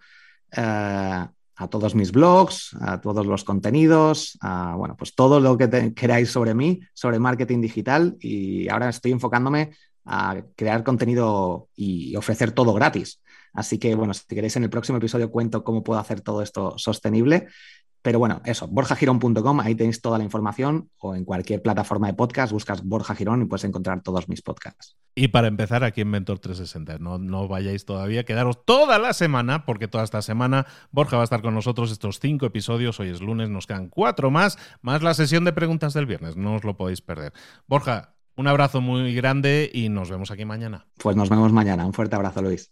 Eh, 0.55 1.25
a 1.59 1.67
todos 1.67 1.93
mis 1.93 2.13
blogs, 2.13 2.73
a 2.79 3.01
todos 3.01 3.25
los 3.25 3.43
contenidos, 3.43 4.37
a 4.39 4.75
bueno, 4.75 4.95
pues 4.95 5.13
todo 5.13 5.41
lo 5.41 5.57
que 5.57 5.93
queráis 5.93 6.31
sobre 6.31 6.53
mí, 6.53 6.79
sobre 6.93 7.19
marketing 7.19 7.59
digital 7.59 8.15
y 8.21 8.69
ahora 8.69 8.87
estoy 8.87 9.11
enfocándome 9.11 9.71
a 10.05 10.41
crear 10.55 10.85
contenido 10.85 11.67
y 11.75 12.15
ofrecer 12.15 12.53
todo 12.53 12.73
gratis. 12.73 13.21
Así 13.51 13.77
que 13.77 13.93
bueno, 13.93 14.13
si 14.13 14.25
queréis 14.25 14.55
en 14.55 14.63
el 14.63 14.69
próximo 14.69 14.99
episodio 14.99 15.31
cuento 15.31 15.65
cómo 15.65 15.83
puedo 15.83 15.99
hacer 15.99 16.21
todo 16.21 16.41
esto 16.41 16.75
sostenible 16.77 17.47
pero 18.01 18.19
bueno, 18.19 18.41
eso, 18.45 18.67
borjagirón.com, 18.67 19.59
ahí 19.59 19.75
tenéis 19.75 20.01
toda 20.01 20.17
la 20.17 20.23
información 20.23 20.89
o 20.99 21.15
en 21.15 21.25
cualquier 21.25 21.61
plataforma 21.61 22.07
de 22.07 22.13
podcast 22.13 22.51
buscas 22.51 22.83
Borja 22.83 23.15
Girón 23.15 23.41
y 23.41 23.45
puedes 23.45 23.65
encontrar 23.65 24.01
todos 24.01 24.29
mis 24.29 24.41
podcasts. 24.41 24.95
Y 25.15 25.29
para 25.29 25.47
empezar 25.47 25.83
aquí 25.83 26.01
en 26.01 26.09
Mentor 26.09 26.39
360, 26.39 26.99
no, 26.99 27.17
no 27.17 27.47
vayáis 27.47 27.85
todavía, 27.85 28.23
quedaros 28.23 28.63
toda 28.63 28.99
la 28.99 29.13
semana, 29.13 29.65
porque 29.65 29.87
toda 29.87 30.03
esta 30.03 30.21
semana 30.21 30.65
Borja 30.91 31.17
va 31.17 31.23
a 31.23 31.25
estar 31.25 31.41
con 31.41 31.53
nosotros 31.53 31.91
estos 31.91 32.19
cinco 32.19 32.45
episodios, 32.45 32.99
hoy 32.99 33.09
es 33.09 33.21
lunes, 33.21 33.49
nos 33.49 33.67
quedan 33.67 33.89
cuatro 33.89 34.31
más, 34.31 34.57
más 34.81 35.03
la 35.03 35.13
sesión 35.13 35.43
de 35.43 35.53
preguntas 35.53 35.93
del 35.93 36.05
viernes, 36.05 36.37
no 36.37 36.55
os 36.55 36.63
lo 36.63 36.77
podéis 36.77 37.01
perder. 37.01 37.33
Borja, 37.67 38.15
un 38.35 38.47
abrazo 38.47 38.79
muy 38.79 39.13
grande 39.13 39.69
y 39.73 39.89
nos 39.89 40.09
vemos 40.09 40.31
aquí 40.31 40.45
mañana. 40.45 40.87
Pues 40.97 41.17
nos 41.17 41.29
vemos 41.29 41.51
mañana, 41.51 41.85
un 41.85 41.93
fuerte 41.93 42.15
abrazo 42.15 42.41
Luis. 42.41 42.71